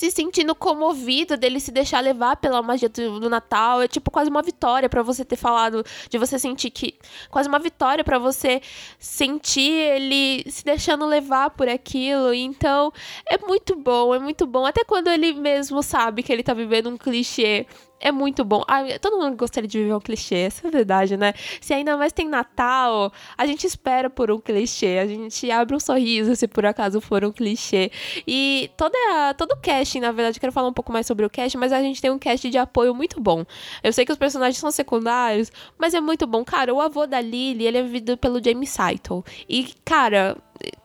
se 0.00 0.10
sentindo 0.10 0.54
comovido 0.54 1.36
dele 1.36 1.60
se 1.60 1.70
deixar 1.70 2.00
levar 2.00 2.36
pela 2.36 2.62
magia 2.62 2.88
do, 2.88 3.20
do 3.20 3.28
Natal. 3.28 3.82
É 3.82 3.88
tipo 3.88 4.10
quase 4.10 4.30
uma 4.30 4.40
vitória 4.40 4.88
para 4.88 5.02
você 5.02 5.26
ter 5.26 5.36
falado, 5.36 5.84
de 6.08 6.16
você 6.16 6.38
sentir 6.38 6.70
que. 6.70 6.94
Quase 7.30 7.50
uma 7.50 7.58
vitória 7.58 8.02
para 8.02 8.18
você 8.18 8.62
sentir 8.98 9.70
ele 9.70 10.50
se 10.50 10.64
deixando 10.64 11.04
levar 11.04 11.50
por 11.50 11.68
aquilo. 11.68 12.32
Então, 12.32 12.90
é 13.26 13.36
muito 13.36 13.76
bom, 13.76 14.14
é 14.14 14.18
muito 14.18 14.46
bom. 14.46 14.64
Até 14.64 14.84
quando 14.84 15.08
ele 15.08 15.34
mesmo 15.34 15.82
sabe 15.82 16.22
que 16.22 16.32
ele 16.32 16.42
tá 16.42 16.54
vivendo 16.54 16.88
um 16.88 16.96
clichê 16.96 17.66
é 18.00 18.10
muito 18.10 18.44
bom. 18.44 18.64
Todo 19.00 19.18
mundo 19.18 19.36
gostaria 19.36 19.68
de 19.68 19.78
viver 19.78 19.94
um 19.94 20.00
clichê, 20.00 20.36
essa 20.36 20.66
é 20.66 20.68
a 20.68 20.70
verdade, 20.70 21.16
né? 21.16 21.34
Se 21.60 21.74
ainda 21.74 21.96
mais 21.96 22.12
tem 22.12 22.28
Natal, 22.28 23.12
a 23.36 23.46
gente 23.46 23.66
espera 23.66 24.08
por 24.08 24.30
um 24.30 24.38
clichê, 24.38 24.98
a 24.98 25.06
gente 25.06 25.50
abre 25.50 25.76
um 25.76 25.80
sorriso 25.80 26.34
se 26.34 26.48
por 26.48 26.64
acaso 26.64 27.00
for 27.00 27.24
um 27.24 27.30
clichê. 27.30 27.92
E 28.26 28.70
toda, 28.76 28.96
todo 29.34 29.52
o 29.52 29.56
casting, 29.56 30.00
na 30.00 30.12
verdade, 30.12 30.40
quero 30.40 30.52
falar 30.52 30.68
um 30.68 30.72
pouco 30.72 30.92
mais 30.92 31.06
sobre 31.06 31.24
o 31.26 31.30
cast, 31.30 31.56
mas 31.58 31.72
a 31.72 31.80
gente 31.80 32.00
tem 32.00 32.10
um 32.10 32.18
cast 32.18 32.48
de 32.48 32.58
apoio 32.58 32.94
muito 32.94 33.20
bom. 33.20 33.44
Eu 33.82 33.92
sei 33.92 34.04
que 34.04 34.12
os 34.12 34.18
personagens 34.18 34.58
são 34.58 34.70
secundários, 34.70 35.52
mas 35.78 35.94
é 35.94 36.00
muito 36.00 36.26
bom. 36.26 36.44
Cara, 36.44 36.72
o 36.72 36.80
avô 36.80 37.06
da 37.06 37.20
Lily, 37.20 37.66
ele 37.66 37.78
é 37.78 37.82
vivido 37.82 38.16
pelo 38.16 38.42
James 38.42 38.70
Saito. 38.70 39.24
E, 39.48 39.74
cara, 39.84 40.36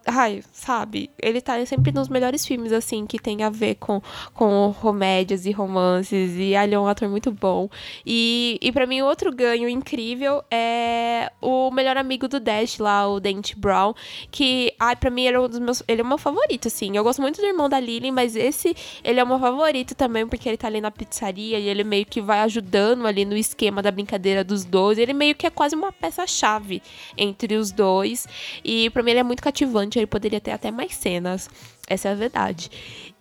Ai, 0.07 0.43
sabe? 0.53 1.09
Ele 1.19 1.41
tá 1.41 1.65
sempre 1.65 1.91
nos 1.91 2.07
melhores 2.07 2.45
filmes, 2.45 2.71
assim, 2.71 3.07
que 3.07 3.17
tem 3.17 3.41
a 3.41 3.49
ver 3.49 3.75
com, 3.75 3.99
com 4.35 4.73
comédias 4.79 5.47
e 5.47 5.51
romances. 5.51 6.35
E 6.35 6.53
ele 6.53 6.75
é 6.75 6.79
um 6.79 6.87
ator 6.87 7.09
muito 7.09 7.31
bom. 7.31 7.67
E, 8.05 8.59
e 8.61 8.71
para 8.71 8.85
mim, 8.85 9.01
outro 9.01 9.35
ganho 9.35 9.67
incrível 9.67 10.43
é 10.51 11.31
o 11.41 11.71
melhor 11.71 11.97
amigo 11.97 12.27
do 12.27 12.39
Dash 12.39 12.77
lá, 12.77 13.07
o 13.07 13.19
Dente 13.19 13.57
Brown. 13.57 13.95
Que, 14.29 14.73
ai, 14.79 14.95
pra 14.95 15.09
mim, 15.09 15.23
ele 15.23 15.37
é 15.37 15.39
um 15.39 15.49
dos 15.49 15.59
meus. 15.59 15.83
Ele 15.87 16.01
é 16.01 16.03
o 16.03 16.07
meu 16.07 16.19
favorito, 16.19 16.67
assim. 16.67 16.95
Eu 16.95 17.03
gosto 17.03 17.19
muito 17.19 17.41
do 17.41 17.47
irmão 17.47 17.67
da 17.67 17.79
Lily, 17.79 18.11
mas 18.11 18.35
esse, 18.35 18.75
ele 19.03 19.19
é 19.19 19.23
o 19.23 19.27
meu 19.27 19.39
favorito 19.39 19.95
também, 19.95 20.27
porque 20.27 20.47
ele 20.47 20.57
tá 20.57 20.67
ali 20.67 20.81
na 20.81 20.91
pizzaria 20.91 21.57
e 21.57 21.67
ele 21.67 21.83
meio 21.83 22.05
que 22.05 22.21
vai 22.21 22.41
ajudando 22.41 23.07
ali 23.07 23.25
no 23.25 23.35
esquema 23.35 23.81
da 23.81 23.89
brincadeira 23.89 24.43
dos 24.43 24.65
dois. 24.65 24.99
Ele 24.99 25.13
meio 25.13 25.33
que 25.33 25.47
é 25.47 25.49
quase 25.49 25.75
uma 25.75 25.91
peça-chave 25.91 26.79
entre 27.17 27.55
os 27.55 27.71
dois. 27.71 28.27
E 28.63 28.87
pra 28.91 29.01
mim, 29.01 29.09
ele 29.09 29.19
é 29.21 29.23
muito 29.23 29.41
cativante 29.41 29.64
cativante, 29.65 29.99
ele 29.99 30.07
poderia 30.07 30.39
ter 30.39 30.51
até 30.51 30.71
mais 30.71 30.95
cenas. 30.95 31.49
Essa 31.87 32.09
é 32.09 32.11
a 32.11 32.15
verdade. 32.15 32.69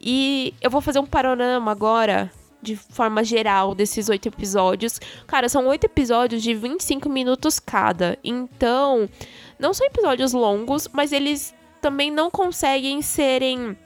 E 0.00 0.54
eu 0.60 0.70
vou 0.70 0.80
fazer 0.80 0.98
um 0.98 1.06
panorama 1.06 1.70
agora 1.70 2.30
de 2.62 2.76
forma 2.76 3.22
geral 3.22 3.74
desses 3.74 4.08
oito 4.08 4.28
episódios. 4.28 4.98
Cara, 5.26 5.48
são 5.48 5.66
oito 5.66 5.84
episódios 5.84 6.42
de 6.42 6.54
25 6.54 7.08
minutos 7.08 7.58
cada. 7.58 8.18
Então, 8.24 9.08
não 9.58 9.74
são 9.74 9.86
episódios 9.86 10.32
longos, 10.32 10.88
mas 10.92 11.12
eles 11.12 11.54
também 11.80 12.10
não 12.10 12.30
conseguem 12.30 13.02
serem 13.02 13.76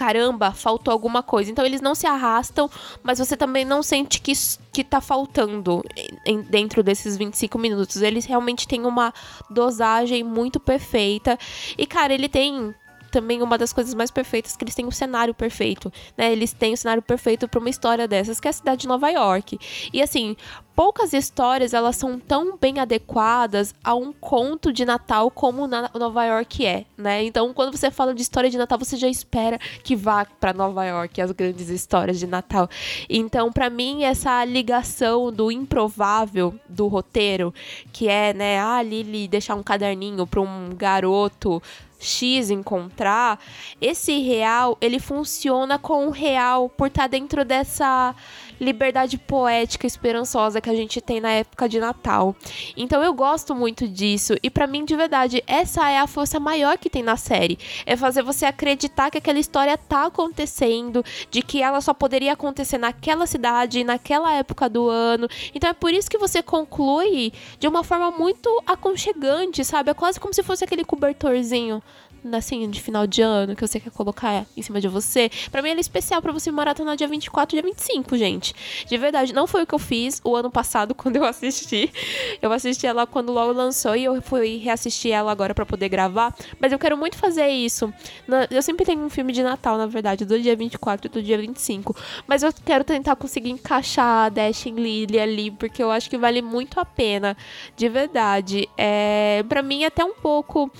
caramba, 0.00 0.50
faltou 0.50 0.90
alguma 0.90 1.22
coisa. 1.22 1.50
Então 1.50 1.62
eles 1.62 1.82
não 1.82 1.94
se 1.94 2.06
arrastam, 2.06 2.70
mas 3.02 3.18
você 3.18 3.36
também 3.36 3.66
não 3.66 3.82
sente 3.82 4.18
que, 4.18 4.32
que 4.72 4.82
tá 4.82 4.98
faltando 4.98 5.84
em, 6.24 6.40
dentro 6.40 6.82
desses 6.82 7.18
25 7.18 7.58
minutos. 7.58 8.00
Eles 8.00 8.24
realmente 8.24 8.66
têm 8.66 8.86
uma 8.86 9.12
dosagem 9.50 10.24
muito 10.24 10.58
perfeita. 10.58 11.38
E, 11.76 11.86
cara, 11.86 12.14
ele 12.14 12.30
tem 12.30 12.74
também 13.10 13.42
uma 13.42 13.58
das 13.58 13.74
coisas 13.74 13.92
mais 13.92 14.10
perfeitas 14.10 14.56
que 14.56 14.64
eles 14.64 14.74
têm 14.74 14.86
um 14.86 14.90
cenário 14.90 15.34
perfeito, 15.34 15.92
né? 16.16 16.32
Eles 16.32 16.54
têm 16.54 16.72
um 16.72 16.76
cenário 16.76 17.02
perfeito 17.02 17.46
para 17.46 17.60
uma 17.60 17.68
história 17.68 18.08
dessas, 18.08 18.40
que 18.40 18.48
é 18.48 18.50
a 18.50 18.54
cidade 18.54 18.82
de 18.82 18.88
Nova 18.88 19.10
York. 19.10 19.58
E 19.92 20.00
assim, 20.00 20.34
poucas 20.80 21.12
histórias 21.12 21.74
elas 21.74 21.96
são 21.96 22.18
tão 22.18 22.56
bem 22.56 22.80
adequadas 22.80 23.74
a 23.84 23.94
um 23.94 24.14
conto 24.14 24.72
de 24.72 24.86
Natal 24.86 25.30
como 25.30 25.66
Nova 25.66 26.24
York 26.24 26.64
é, 26.64 26.86
né? 26.96 27.22
Então, 27.22 27.52
quando 27.52 27.76
você 27.76 27.90
fala 27.90 28.14
de 28.14 28.22
história 28.22 28.48
de 28.48 28.56
Natal, 28.56 28.78
você 28.78 28.96
já 28.96 29.06
espera 29.06 29.58
que 29.84 29.94
vá 29.94 30.24
para 30.24 30.54
Nova 30.54 30.82
York 30.86 31.20
as 31.20 31.32
grandes 31.32 31.68
histórias 31.68 32.18
de 32.18 32.26
Natal. 32.26 32.66
Então, 33.10 33.52
para 33.52 33.68
mim, 33.68 34.04
essa 34.04 34.42
ligação 34.42 35.30
do 35.30 35.52
improvável 35.52 36.58
do 36.66 36.86
roteiro, 36.86 37.52
que 37.92 38.08
é, 38.08 38.32
né, 38.32 38.58
ah, 38.58 38.82
Lily 38.82 39.28
deixar 39.28 39.56
um 39.56 39.62
caderninho 39.62 40.26
para 40.26 40.40
um 40.40 40.70
garoto 40.74 41.62
X 42.00 42.48
encontrar, 42.48 43.38
esse 43.80 44.18
real, 44.20 44.78
ele 44.80 44.98
funciona 44.98 45.78
com 45.78 46.06
o 46.06 46.10
real 46.10 46.70
por 46.70 46.86
estar 46.86 47.02
tá 47.02 47.08
dentro 47.08 47.44
dessa 47.44 48.14
liberdade 48.58 49.16
poética 49.18 49.86
esperançosa 49.86 50.60
que 50.60 50.69
a 50.70 50.74
gente 50.74 51.00
tem 51.00 51.20
na 51.20 51.30
época 51.30 51.68
de 51.68 51.78
Natal. 51.78 52.34
Então 52.76 53.02
eu 53.02 53.12
gosto 53.12 53.54
muito 53.54 53.86
disso 53.86 54.34
e 54.42 54.48
para 54.48 54.66
mim 54.66 54.84
de 54.84 54.96
verdade 54.96 55.42
essa 55.46 55.88
é 55.90 55.98
a 55.98 56.06
força 56.06 56.40
maior 56.40 56.78
que 56.78 56.88
tem 56.88 57.02
na 57.02 57.16
série, 57.16 57.58
é 57.84 57.96
fazer 57.96 58.22
você 58.22 58.46
acreditar 58.46 59.10
que 59.10 59.18
aquela 59.18 59.38
história 59.38 59.76
tá 59.76 60.06
acontecendo, 60.06 61.04
de 61.30 61.42
que 61.42 61.62
ela 61.62 61.80
só 61.80 61.92
poderia 61.92 62.32
acontecer 62.32 62.78
naquela 62.78 63.26
cidade, 63.26 63.84
naquela 63.84 64.32
época 64.32 64.68
do 64.68 64.88
ano. 64.88 65.28
Então 65.54 65.68
é 65.70 65.74
por 65.74 65.92
isso 65.92 66.10
que 66.10 66.18
você 66.18 66.42
conclui 66.42 67.32
de 67.58 67.68
uma 67.68 67.84
forma 67.84 68.10
muito 68.10 68.62
aconchegante, 68.66 69.64
sabe? 69.64 69.90
É 69.90 69.94
quase 69.94 70.18
como 70.20 70.32
se 70.32 70.42
fosse 70.42 70.64
aquele 70.64 70.84
cobertorzinho 70.84 71.82
assim, 72.32 72.68
de 72.68 72.80
final 72.80 73.06
de 73.06 73.22
ano, 73.22 73.54
que 73.56 73.66
você 73.66 73.80
quer 73.80 73.90
colocar 73.90 74.46
em 74.56 74.62
cima 74.62 74.80
de 74.80 74.88
você. 74.88 75.30
Para 75.50 75.62
mim 75.62 75.70
ela 75.70 75.78
é 75.78 75.80
especial 75.80 76.20
para 76.20 76.32
você 76.32 76.50
maratonar 76.50 76.96
dia 76.96 77.08
24 77.08 77.54
dia 77.54 77.62
25, 77.62 78.16
gente. 78.16 78.54
De 78.86 78.96
verdade, 78.96 79.32
não 79.32 79.46
foi 79.46 79.62
o 79.62 79.66
que 79.66 79.74
eu 79.74 79.78
fiz 79.78 80.20
o 80.24 80.34
ano 80.36 80.50
passado 80.50 80.94
quando 80.96 81.16
eu 81.16 81.24
assisti. 81.24 81.90
Eu 82.40 82.52
assisti 82.52 82.86
ela 82.86 83.06
quando 83.06 83.32
logo 83.32 83.52
lançou 83.52 83.94
e 83.96 84.04
eu 84.04 84.20
fui 84.22 84.58
reassistir 84.58 85.12
ela 85.12 85.30
agora 85.32 85.54
para 85.54 85.66
poder 85.66 85.88
gravar, 85.88 86.34
mas 86.58 86.72
eu 86.72 86.78
quero 86.78 86.96
muito 86.96 87.16
fazer 87.16 87.48
isso. 87.48 87.92
Eu 88.50 88.62
sempre 88.62 88.84
tenho 88.84 89.02
um 89.02 89.10
filme 89.10 89.32
de 89.32 89.42
Natal, 89.42 89.76
na 89.76 89.86
verdade, 89.86 90.24
do 90.24 90.38
dia 90.38 90.56
24 90.56 91.06
e 91.06 91.10
do 91.10 91.22
dia 91.22 91.38
25, 91.38 91.94
mas 92.26 92.42
eu 92.42 92.52
quero 92.64 92.84
tentar 92.84 93.16
conseguir 93.16 93.50
encaixar 93.50 94.26
a 94.26 94.28
Dashing 94.28 94.74
Lily 94.74 95.18
ali, 95.18 95.50
porque 95.50 95.82
eu 95.82 95.90
acho 95.90 96.08
que 96.08 96.16
vale 96.16 96.42
muito 96.42 96.78
a 96.80 96.84
pena, 96.84 97.36
de 97.76 97.88
verdade. 97.88 98.68
É, 98.76 99.44
para 99.48 99.62
mim 99.62 99.84
é 99.84 99.86
até 99.86 100.04
um 100.04 100.14
pouco 100.14 100.70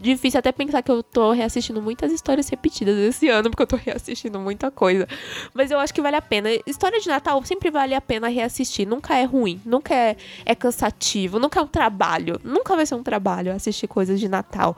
difícil 0.00 0.38
até 0.38 0.52
pensar 0.52 0.82
que 0.82 0.90
eu 0.90 1.02
tô 1.02 1.32
reassistindo 1.32 1.80
muitas 1.80 2.12
histórias 2.12 2.48
repetidas 2.48 2.96
esse 2.96 3.28
ano, 3.28 3.50
porque 3.50 3.62
eu 3.62 3.66
tô 3.66 3.76
reassistindo 3.76 4.38
muita 4.38 4.70
coisa. 4.70 5.06
Mas 5.54 5.70
eu 5.70 5.78
acho 5.78 5.92
que 5.92 6.00
vale 6.00 6.16
a 6.16 6.22
pena. 6.22 6.48
História 6.66 7.00
de 7.00 7.08
Natal 7.08 7.42
sempre 7.44 7.70
vale 7.70 7.94
a 7.94 8.00
pena 8.00 8.28
reassistir. 8.28 8.86
Nunca 8.86 9.16
é 9.16 9.24
ruim, 9.24 9.60
nunca 9.64 9.94
é, 9.94 10.16
é 10.44 10.54
cansativo, 10.54 11.38
nunca 11.38 11.60
é 11.60 11.62
um 11.62 11.66
trabalho. 11.66 12.40
Nunca 12.44 12.76
vai 12.76 12.86
ser 12.86 12.94
um 12.94 13.02
trabalho 13.02 13.52
assistir 13.52 13.86
coisas 13.86 14.20
de 14.20 14.28
Natal. 14.28 14.76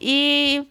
E 0.00 0.66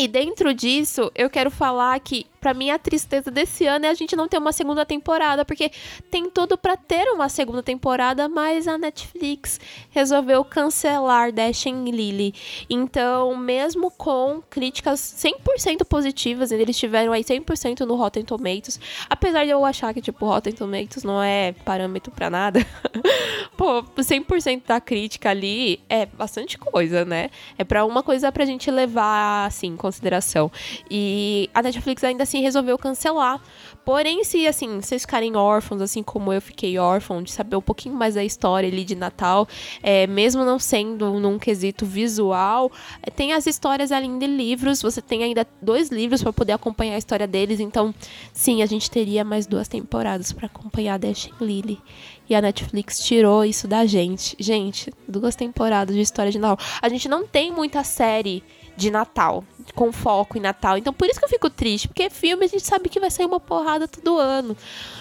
e 0.00 0.06
dentro 0.06 0.54
disso, 0.54 1.10
eu 1.12 1.28
quero 1.28 1.50
falar 1.50 1.98
que 1.98 2.24
para 2.40 2.54
mim 2.54 2.70
a 2.70 2.78
tristeza 2.78 3.30
desse 3.30 3.66
ano 3.66 3.86
é 3.86 3.88
a 3.88 3.94
gente 3.94 4.16
não 4.16 4.28
ter 4.28 4.38
uma 4.38 4.52
segunda 4.52 4.84
temporada, 4.84 5.44
porque 5.44 5.70
tem 6.10 6.30
tudo 6.30 6.56
para 6.56 6.76
ter 6.76 7.08
uma 7.10 7.28
segunda 7.28 7.62
temporada, 7.62 8.28
mas 8.28 8.68
a 8.68 8.78
Netflix 8.78 9.60
resolveu 9.90 10.44
cancelar 10.44 11.32
Dash 11.32 11.66
and 11.66 11.84
Lily. 11.84 12.34
Então, 12.68 13.36
mesmo 13.36 13.90
com 13.90 14.42
críticas 14.48 15.00
100% 15.00 15.84
positivas, 15.84 16.52
eles 16.52 16.76
tiveram 16.78 17.12
aí 17.12 17.24
100% 17.24 17.80
no 17.80 17.96
Rotten 17.96 18.24
Tomatoes, 18.24 18.80
apesar 19.08 19.44
de 19.44 19.50
eu 19.50 19.64
achar 19.64 19.92
que 19.92 20.00
tipo 20.00 20.26
Rotten 20.26 20.52
Tomatoes 20.52 21.04
não 21.04 21.22
é 21.22 21.52
parâmetro 21.64 22.12
para 22.12 22.30
nada. 22.30 22.64
Pô, 23.56 23.82
100% 23.82 24.62
da 24.66 24.80
crítica 24.80 25.30
ali 25.30 25.80
é 25.88 26.06
bastante 26.06 26.56
coisa, 26.56 27.04
né? 27.04 27.30
É 27.56 27.64
para 27.64 27.84
uma 27.84 28.02
coisa 28.02 28.30
pra 28.30 28.44
gente 28.44 28.70
levar 28.70 29.46
assim 29.46 29.68
em 29.68 29.76
consideração. 29.76 30.50
E 30.90 31.50
a 31.52 31.62
Netflix 31.62 32.04
ainda 32.04 32.22
assim 32.22 32.37
resolveu 32.40 32.78
cancelar. 32.78 33.40
Porém, 33.84 34.22
se 34.24 34.46
assim, 34.46 34.80
vocês 34.80 35.02
ficarem 35.02 35.36
órfãos, 35.36 35.80
assim 35.80 36.02
como 36.02 36.32
eu 36.32 36.42
fiquei 36.42 36.78
órfão, 36.78 37.22
de 37.22 37.30
saber 37.30 37.56
um 37.56 37.62
pouquinho 37.62 37.94
mais 37.94 38.14
da 38.14 38.24
história 38.24 38.68
ali 38.68 38.84
de 38.84 38.94
Natal, 38.94 39.48
é, 39.82 40.06
mesmo 40.06 40.44
não 40.44 40.58
sendo 40.58 41.18
num 41.18 41.38
quesito 41.38 41.86
visual, 41.86 42.70
é, 43.02 43.10
tem 43.10 43.32
as 43.32 43.46
histórias 43.46 43.90
além 43.90 44.18
de 44.18 44.26
livros. 44.26 44.82
Você 44.82 45.00
tem 45.00 45.24
ainda 45.24 45.46
dois 45.62 45.88
livros 45.90 46.22
para 46.22 46.32
poder 46.32 46.52
acompanhar 46.52 46.96
a 46.96 46.98
história 46.98 47.26
deles. 47.26 47.60
Então, 47.60 47.94
sim, 48.32 48.62
a 48.62 48.66
gente 48.66 48.90
teria 48.90 49.24
mais 49.24 49.46
duas 49.46 49.68
temporadas 49.68 50.32
para 50.32 50.46
acompanhar 50.46 50.98
Dash 50.98 51.30
Lily. 51.40 51.80
E 52.28 52.34
a 52.34 52.42
Netflix 52.42 53.00
tirou 53.00 53.44
isso 53.44 53.66
da 53.66 53.86
gente. 53.86 54.36
Gente, 54.38 54.92
duas 55.06 55.34
temporadas 55.34 55.94
de 55.94 56.02
história 56.02 56.30
de 56.30 56.38
Natal. 56.38 56.58
A 56.82 56.88
gente 56.88 57.08
não 57.08 57.26
tem 57.26 57.50
muita 57.50 57.82
série 57.82 58.44
de 58.76 58.92
Natal, 58.92 59.42
com 59.74 59.90
foco 59.90 60.38
em 60.38 60.40
Natal. 60.40 60.78
Então 60.78 60.92
por 60.92 61.08
isso 61.08 61.18
que 61.18 61.24
eu 61.24 61.28
fico 61.28 61.50
triste, 61.50 61.88
porque 61.88 62.08
filme 62.08 62.44
a 62.44 62.48
gente 62.48 62.64
sabe 62.64 62.88
que 62.88 63.00
vai 63.00 63.10
sair 63.10 63.26
uma 63.26 63.40
porrada 63.40 63.88
todo 63.88 64.18
ano. 64.18 64.56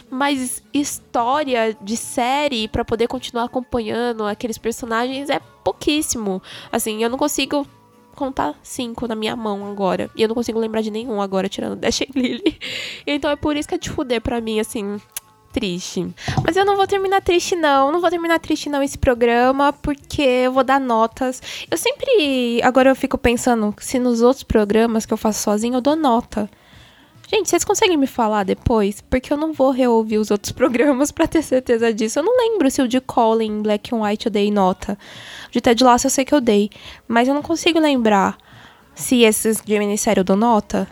Mas 0.10 0.64
história 0.74 1.78
de 1.80 1.98
série 1.98 2.68
para 2.68 2.86
poder 2.86 3.08
continuar 3.08 3.44
acompanhando 3.44 4.26
aqueles 4.26 4.58
personagens 4.58 5.30
é 5.30 5.40
pouquíssimo. 5.64 6.42
Assim, 6.72 7.04
eu 7.04 7.10
não 7.10 7.18
consigo 7.18 7.68
contar 8.16 8.56
cinco 8.64 9.08
na 9.08 9.16
minha 9.16 9.36
mão 9.36 9.70
agora. 9.70 10.10
E 10.16 10.24
eu 10.24 10.28
não 10.28 10.34
consigo 10.34 10.58
lembrar 10.60 10.82
de 10.82 10.90
nenhum 10.90 11.22
agora, 11.22 11.48
tirando 11.48 11.76
Dash 11.76 12.02
Lily. 12.16 12.58
Então 13.06 13.30
é 13.30 13.36
por 13.36 13.56
isso 13.56 13.70
que 13.70 13.76
é 13.76 13.78
de 13.78 13.90
fuder 13.90 14.22
pra 14.22 14.42
mim, 14.42 14.60
assim 14.60 15.00
triste. 15.58 16.08
Mas 16.46 16.56
eu 16.56 16.64
não 16.64 16.78
vou 16.78 16.86
terminar 16.86 17.20
triste, 17.20 17.56
não. 17.56 17.92
Não 17.92 18.00
vou 18.00 18.10
terminar 18.12 18.40
triste, 18.40 18.70
não, 18.70 18.84
esse 18.84 18.98
programa, 18.98 19.74
porque 19.74 20.22
eu 20.22 20.52
vou 20.52 20.64
dar 20.64 20.80
notas. 20.80 21.42
Eu 21.70 21.78
sempre. 21.78 22.62
Agora 22.64 22.92
eu 22.92 22.96
fico 22.96 23.18
pensando 23.18 23.74
se 23.80 23.98
nos 23.98 24.22
outros 24.22 24.44
programas 24.44 25.06
que 25.06 25.14
eu 25.14 25.18
faço 25.18 25.42
sozinho 25.42 25.76
eu 25.76 25.82
dou 25.82 25.96
nota. 25.96 26.48
Gente, 27.28 27.50
vocês 27.50 27.66
conseguem 27.66 27.98
me 27.98 28.08
falar 28.08 28.44
depois? 28.44 29.02
Porque 29.02 29.34
eu 29.34 29.38
não 29.38 29.52
vou 29.52 29.72
reouvir 29.72 30.20
os 30.20 30.30
outros 30.30 30.52
programas 30.54 31.12
para 31.12 31.28
ter 31.28 31.42
certeza 31.42 31.92
disso. 31.92 32.20
Eu 32.20 32.24
não 32.24 32.38
lembro 32.38 32.70
se 32.70 32.82
o 32.82 32.88
de 32.88 33.02
Colin, 33.02 33.64
Black 33.64 33.94
and 33.94 34.02
White 34.02 34.28
eu 34.28 34.32
dei 34.32 34.52
nota. 34.52 34.98
O 35.48 35.52
de 35.52 35.60
Ted 35.60 35.84
Lasso 35.84 36.06
eu 36.06 36.12
sei 36.12 36.24
que 36.24 36.36
eu 36.36 36.40
dei. 36.40 36.70
Mas 37.08 37.28
eu 37.28 37.34
não 37.34 37.42
consigo 37.42 37.80
lembrar 37.80 38.38
se 38.94 39.24
esses 39.24 39.60
de 39.60 39.80
minissérie 39.80 40.22
eu 40.22 40.24
dou 40.24 40.38
nota. 40.38 40.88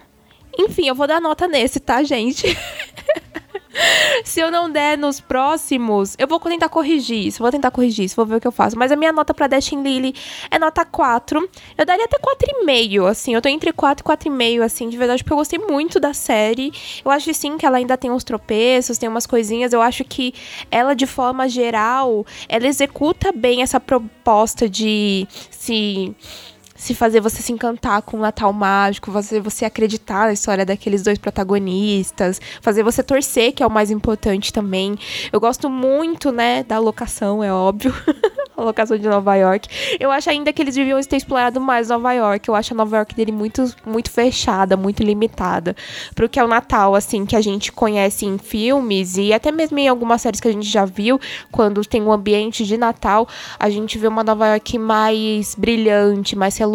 Enfim, 0.57 0.87
eu 0.87 0.95
vou 0.95 1.05
dar 1.05 1.21
nota 1.21 1.47
nesse, 1.47 1.79
tá, 1.79 2.01
gente? 2.03 2.47
Se 4.23 4.39
eu 4.39 4.51
não 4.51 4.69
der 4.69 4.97
nos 4.97 5.19
próximos, 5.19 6.15
eu 6.17 6.27
vou 6.27 6.39
tentar 6.39 6.69
corrigir 6.69 7.27
isso. 7.27 7.39
Vou 7.41 7.51
tentar 7.51 7.71
corrigir 7.71 8.05
isso, 8.05 8.15
vou 8.15 8.25
ver 8.25 8.35
o 8.35 8.41
que 8.41 8.47
eu 8.47 8.51
faço. 8.51 8.77
Mas 8.77 8.91
a 8.91 8.95
minha 8.95 9.11
nota 9.11 9.33
pra 9.33 9.47
Dash 9.47 9.71
Lily 9.71 10.13
é 10.49 10.57
nota 10.57 10.85
4. 10.85 11.49
Eu 11.77 11.85
daria 11.85 12.05
até 12.05 12.17
4,5, 12.17 13.05
assim. 13.09 13.33
Eu 13.33 13.41
tô 13.41 13.49
entre 13.49 13.71
4 13.71 14.03
e 14.03 14.17
4,5, 14.17 14.61
assim, 14.61 14.89
de 14.89 14.97
verdade, 14.97 15.23
porque 15.23 15.33
eu 15.33 15.37
gostei 15.37 15.59
muito 15.59 15.99
da 15.99 16.13
série. 16.13 16.71
Eu 17.03 17.11
acho, 17.11 17.33
sim, 17.33 17.57
que 17.57 17.65
ela 17.65 17.77
ainda 17.77 17.97
tem 17.97 18.11
uns 18.11 18.23
tropeços, 18.23 18.97
tem 18.97 19.09
umas 19.09 19.25
coisinhas. 19.25 19.73
Eu 19.73 19.81
acho 19.81 20.03
que 20.03 20.33
ela, 20.71 20.95
de 20.95 21.05
forma 21.05 21.47
geral, 21.49 22.25
ela 22.47 22.67
executa 22.67 23.31
bem 23.31 23.61
essa 23.61 23.79
proposta 23.79 24.69
de 24.69 25.27
se 25.49 26.15
se 26.85 26.93
fazer 26.93 27.19
você 27.19 27.41
se 27.41 27.51
encantar 27.51 28.03
com 28.03 28.17
o 28.17 28.19
Natal 28.19 28.53
mágico, 28.53 29.11
fazer 29.11 29.41
você 29.41 29.65
acreditar 29.65 30.27
na 30.27 30.33
história 30.33 30.63
daqueles 30.63 31.01
dois 31.01 31.17
protagonistas, 31.17 32.39
fazer 32.61 32.83
você 32.83 33.01
torcer, 33.01 33.53
que 33.53 33.63
é 33.63 33.65
o 33.65 33.71
mais 33.71 33.89
importante 33.89 34.53
também. 34.53 34.95
Eu 35.33 35.39
gosto 35.39 35.67
muito, 35.67 36.31
né, 36.31 36.63
da 36.63 36.77
locação, 36.77 37.43
é 37.43 37.51
óbvio. 37.51 37.91
a 38.57 38.63
locação 38.63 38.97
de 38.97 39.07
Nova 39.07 39.35
York. 39.35 39.67
Eu 39.99 40.11
acho 40.11 40.29
ainda 40.29 40.53
que 40.53 40.61
eles 40.61 40.75
deviam 40.75 41.01
ter 41.01 41.17
explorado 41.17 41.59
mais 41.59 41.89
Nova 41.89 42.13
York. 42.13 42.47
Eu 42.47 42.55
acho 42.55 42.73
a 42.73 42.77
Nova 42.77 42.97
York 42.97 43.13
dele 43.13 43.31
muito, 43.31 43.75
muito 43.85 44.09
fechada, 44.09 44.77
muito 44.77 45.03
limitada. 45.03 45.75
Pro 46.13 46.29
que 46.29 46.39
é 46.39 46.43
o 46.43 46.47
Natal, 46.47 46.95
assim, 46.95 47.25
que 47.25 47.35
a 47.35 47.41
gente 47.41 47.71
conhece 47.71 48.25
em 48.25 48.37
filmes 48.37 49.17
e 49.17 49.33
até 49.33 49.51
mesmo 49.51 49.77
em 49.77 49.87
algumas 49.87 50.21
séries 50.21 50.39
que 50.39 50.47
a 50.47 50.51
gente 50.51 50.67
já 50.67 50.85
viu, 50.85 51.19
quando 51.51 51.83
tem 51.85 52.01
um 52.01 52.11
ambiente 52.11 52.65
de 52.65 52.77
Natal, 52.77 53.27
a 53.59 53.69
gente 53.69 53.97
vê 53.97 54.07
uma 54.07 54.23
Nova 54.23 54.47
York 54.47 54.77
mais 54.77 55.55
brilhante, 55.55 56.35
mais 56.35 56.55
reluzente. 56.57 56.74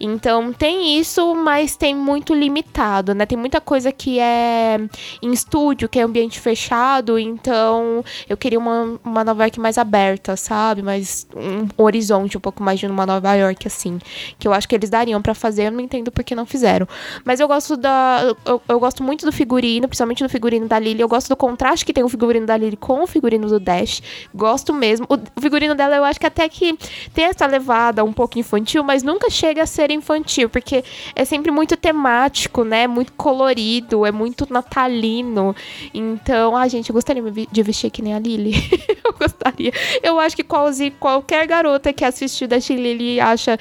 Então 0.00 0.52
tem 0.52 0.98
isso, 0.98 1.34
mas 1.34 1.76
tem 1.76 1.94
muito 1.94 2.34
limitado, 2.34 3.14
né? 3.14 3.26
Tem 3.26 3.38
muita 3.38 3.60
coisa 3.60 3.92
que 3.92 4.18
é 4.18 4.80
em 5.22 5.32
estúdio, 5.32 5.88
que 5.88 5.98
é 5.98 6.02
ambiente 6.02 6.40
fechado, 6.40 7.18
então 7.18 8.04
eu 8.28 8.36
queria 8.36 8.58
uma, 8.58 8.98
uma 9.04 9.24
Nova 9.24 9.44
York 9.44 9.60
mais 9.60 9.78
aberta, 9.78 10.36
sabe? 10.36 10.82
Mais 10.82 11.26
um 11.34 11.82
horizonte 11.82 12.36
um 12.36 12.40
pouco 12.40 12.62
mais 12.62 12.78
de 12.78 12.86
uma 12.86 13.06
Nova 13.06 13.34
York, 13.34 13.66
assim. 13.66 13.98
Que 14.38 14.46
eu 14.46 14.52
acho 14.52 14.68
que 14.68 14.74
eles 14.74 14.90
dariam 14.90 15.20
para 15.20 15.34
fazer, 15.34 15.66
eu 15.66 15.72
não 15.72 15.80
entendo 15.80 16.10
por 16.10 16.24
que 16.24 16.34
não 16.34 16.46
fizeram. 16.46 16.86
Mas 17.24 17.40
eu 17.40 17.48
gosto 17.48 17.76
da. 17.76 18.34
Eu, 18.44 18.62
eu 18.68 18.80
gosto 18.80 19.02
muito 19.02 19.24
do 19.24 19.32
figurino, 19.32 19.88
principalmente 19.88 20.22
do 20.22 20.28
figurino 20.28 20.66
da 20.66 20.78
Lily. 20.78 21.00
Eu 21.00 21.08
gosto 21.08 21.28
do 21.28 21.36
contraste 21.36 21.84
que 21.84 21.92
tem 21.92 22.04
o 22.04 22.08
figurino 22.08 22.46
da 22.46 22.56
Lily 22.56 22.76
com 22.76 23.02
o 23.02 23.06
figurino 23.06 23.48
do 23.48 23.60
Dash. 23.60 24.02
Gosto 24.34 24.72
mesmo. 24.72 25.06
O, 25.08 25.14
o 25.14 25.40
figurino 25.40 25.74
dela, 25.74 25.96
eu 25.96 26.04
acho 26.04 26.18
que 26.18 26.26
até 26.26 26.48
que 26.48 26.76
tem 27.12 27.26
essa 27.26 27.46
levada 27.46 28.04
um 28.04 28.12
pouco 28.12 28.38
infantil 28.38 28.71
infantil, 28.72 28.82
mas 28.82 29.02
nunca 29.02 29.28
chega 29.28 29.62
a 29.62 29.66
ser 29.66 29.90
infantil, 29.90 30.48
porque 30.48 30.84
é 31.14 31.24
sempre 31.24 31.50
muito 31.50 31.76
temático, 31.76 32.64
né? 32.64 32.86
Muito 32.86 33.12
colorido, 33.12 34.06
é 34.06 34.12
muito 34.12 34.46
natalino. 34.50 35.54
Então, 35.92 36.56
a 36.56 36.66
gente, 36.68 36.90
eu 36.90 36.94
gostaria 36.94 37.22
de 37.50 37.62
vestir 37.62 37.90
que 37.90 38.02
nem 38.02 38.14
a 38.14 38.18
Lily. 38.18 38.54
eu 39.04 39.12
gostaria. 39.12 39.72
Eu 40.02 40.18
acho 40.18 40.34
que 40.34 40.42
quase 40.42 40.90
qualquer 40.92 41.46
garota 41.46 41.92
que 41.92 42.04
assistiu 42.04 42.48
da 42.48 42.56
Lily 42.56 43.20
acha. 43.20 43.58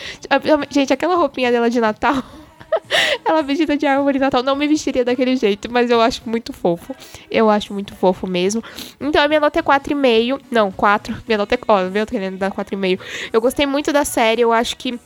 Gente, 0.69 0.93
aquela 0.93 1.15
roupinha 1.15 1.52
dela 1.52 1.69
de 1.69 1.82
Natal. 1.82 2.24
Ela 3.25 3.41
vestida 3.41 3.77
de 3.77 3.86
árvore 3.86 4.13
de 4.13 4.19
Natal. 4.19 4.43
Não 4.43 4.55
me 4.55 4.67
vestiria 4.67 5.05
daquele 5.05 5.36
jeito, 5.36 5.71
mas 5.71 5.89
eu 5.89 6.01
acho 6.01 6.21
muito 6.25 6.53
fofo. 6.53 6.95
Eu 7.29 7.49
acho 7.49 7.73
muito 7.73 7.95
fofo 7.95 8.27
mesmo. 8.27 8.63
Então 8.99 9.21
a 9.21 9.27
minha 9.27 9.39
nota 9.39 9.60
é 9.60 9.63
4,5. 9.63 10.41
Não, 10.49 10.71
4. 10.71 11.23
Minha 11.27 11.38
nota 11.38 11.55
é. 11.55 11.60
Ó, 11.67 11.84
minha 11.89 12.31
nota 12.31 12.45
é 12.45 12.49
4,5. 12.49 12.99
Eu 13.31 13.41
gostei 13.41 13.65
muito 13.65 13.91
da 13.91 14.05
série. 14.05 14.41
Eu 14.41 14.51
acho 14.51 14.77
que 14.77 14.99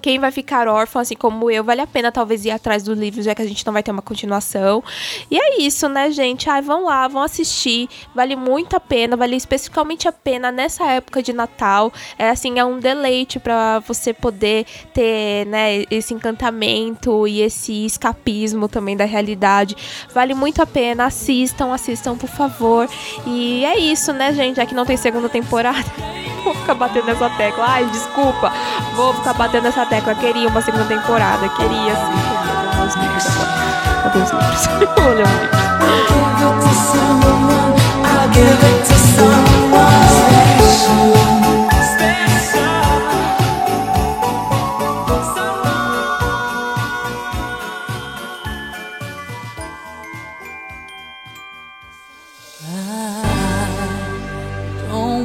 quem 0.00 0.18
vai 0.18 0.30
ficar 0.30 0.68
órfão, 0.68 1.02
assim 1.02 1.14
como 1.14 1.50
eu, 1.50 1.62
vale 1.62 1.80
a 1.80 1.86
pena 1.86 2.10
talvez 2.10 2.44
ir 2.44 2.50
atrás 2.50 2.82
do 2.82 2.94
livro, 2.94 3.22
já 3.22 3.34
que 3.34 3.42
a 3.42 3.46
gente 3.46 3.64
não 3.64 3.72
vai 3.72 3.82
ter 3.82 3.90
uma 3.90 4.02
continuação. 4.02 4.82
E 5.30 5.38
é 5.38 5.60
isso, 5.60 5.88
né, 5.88 6.10
gente? 6.10 6.48
Ai, 6.48 6.62
vão 6.62 6.84
lá, 6.84 7.06
vão 7.08 7.22
assistir. 7.22 7.88
Vale 8.14 8.36
muito 8.36 8.74
a 8.76 8.80
pena, 8.80 9.16
vale 9.16 9.36
especificamente 9.36 10.08
a 10.08 10.12
pena 10.12 10.50
nessa 10.50 10.86
época 10.86 11.22
de 11.22 11.32
Natal. 11.32 11.92
É 12.18 12.30
assim, 12.30 12.58
é 12.58 12.64
um 12.64 12.78
deleite 12.78 13.38
para 13.38 13.80
você 13.80 14.12
poder 14.12 14.66
ter, 14.92 15.46
né, 15.46 15.84
esse 15.90 16.14
encantamento 16.14 17.26
e 17.26 17.40
esse 17.40 17.84
escapismo 17.84 18.68
também 18.68 18.96
da 18.96 19.04
realidade. 19.04 19.76
Vale 20.12 20.34
muito 20.34 20.62
a 20.62 20.66
pena, 20.66 21.06
assistam, 21.06 21.72
assistam, 21.72 22.16
por 22.16 22.28
favor. 22.28 22.88
E 23.26 23.64
é 23.64 23.78
isso, 23.78 24.12
né, 24.12 24.32
gente? 24.32 24.56
Já 24.56 24.66
que 24.66 24.74
não 24.74 24.86
tem 24.86 24.96
segunda 24.96 25.28
temporada. 25.28 26.29
Vou 26.50 26.54
ficar 26.60 26.74
batendo 26.74 27.06
nessa 27.06 27.30
tecla. 27.30 27.64
Ai, 27.66 27.84
desculpa. 27.86 28.52
Vou 28.94 29.14
ficar 29.14 29.34
batendo 29.34 29.64
nessa 29.64 29.86
tecla. 29.86 30.14
Queria 30.14 30.48
uma 30.48 30.60
segunda 30.60 30.84
temporada. 30.84 31.48
Queria 31.50 31.94
sim. 31.94 32.12
Queria 32.70 32.86
os 32.86 32.94
livros. 32.94 33.24
Cadê 34.02 34.18
os 34.18 34.30
livros? 34.30 34.66
livro. 34.66 35.60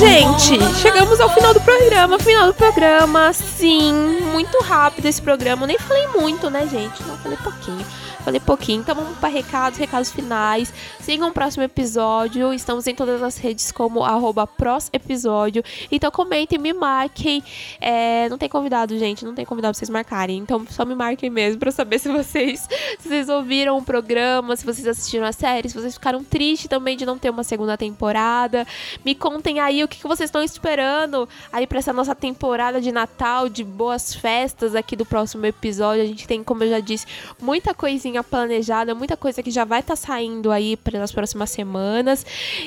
Gente, 0.00 0.58
chegamos 0.80 1.20
ao 1.20 1.28
final 1.28 1.52
do 1.52 1.60
programa. 1.60 2.18
Final 2.18 2.46
do 2.46 2.54
programa, 2.54 3.34
sim, 3.34 3.92
muito 4.32 4.58
rápido 4.62 5.04
esse 5.04 5.20
programa. 5.20 5.64
Eu 5.64 5.66
nem 5.66 5.78
falei 5.78 6.06
muito, 6.08 6.48
né, 6.48 6.66
gente? 6.66 7.02
Não 7.02 7.18
falei 7.18 7.36
pouquinho. 7.36 7.84
Falei 8.30 8.38
pouquinho. 8.38 8.80
Então 8.80 8.94
vamos 8.94 9.18
para 9.18 9.28
recados, 9.28 9.76
recados 9.76 10.12
finais. 10.12 10.72
Sigam 11.00 11.30
o 11.30 11.32
próximo 11.32 11.64
episódio. 11.64 12.54
Estamos 12.54 12.86
em 12.86 12.94
todas 12.94 13.20
as 13.24 13.36
redes 13.36 13.72
como 13.72 14.04
arroba 14.04 14.48
episódio. 14.92 15.64
Então 15.90 16.12
comentem, 16.12 16.56
me 16.56 16.72
marquem. 16.72 17.42
É, 17.80 18.28
não 18.28 18.38
tem 18.38 18.48
convidado, 18.48 18.96
gente. 18.96 19.24
Não 19.24 19.34
tem 19.34 19.44
convidado 19.44 19.72
pra 19.72 19.78
vocês 19.80 19.90
marcarem. 19.90 20.38
Então 20.38 20.64
só 20.70 20.84
me 20.84 20.94
marquem 20.94 21.28
mesmo 21.28 21.58
para 21.58 21.72
saber 21.72 21.98
se 21.98 22.08
vocês, 22.08 22.68
se 23.00 23.08
vocês 23.08 23.28
ouviram 23.28 23.76
o 23.76 23.82
programa, 23.82 24.54
se 24.54 24.64
vocês 24.64 24.86
assistiram 24.86 25.26
a 25.26 25.32
série, 25.32 25.68
se 25.68 25.74
vocês 25.74 25.94
ficaram 25.94 26.22
tristes 26.22 26.68
também 26.68 26.96
de 26.96 27.04
não 27.04 27.18
ter 27.18 27.30
uma 27.30 27.42
segunda 27.42 27.76
temporada. 27.76 28.64
Me 29.04 29.12
contem 29.12 29.58
aí 29.58 29.82
o 29.82 29.88
que, 29.88 29.98
que 29.98 30.06
vocês 30.06 30.28
estão 30.28 30.40
esperando 30.40 31.28
aí 31.52 31.66
para 31.66 31.80
essa 31.80 31.92
nossa 31.92 32.14
temporada 32.14 32.80
de 32.80 32.92
Natal, 32.92 33.48
de 33.48 33.64
boas 33.64 34.14
festas 34.14 34.76
aqui 34.76 34.94
do 34.94 35.04
próximo 35.04 35.44
episódio. 35.46 36.04
A 36.04 36.06
gente 36.06 36.28
tem, 36.28 36.44
como 36.44 36.62
eu 36.62 36.70
já 36.70 36.78
disse, 36.78 37.06
muita 37.42 37.74
coisinha 37.74 38.19
coisinha 38.20 38.24
planejada, 38.24 38.94
muita 38.94 39.16
coisa 39.16 39.42
que 39.42 39.50
já 39.50 39.64
vai 39.64 39.80
estar 39.80 39.96
tá 39.96 39.96
saindo 39.96 40.50
aí 40.50 40.76
pelas 40.76 41.12
próximas 41.12 41.50
semanas. 41.50 42.24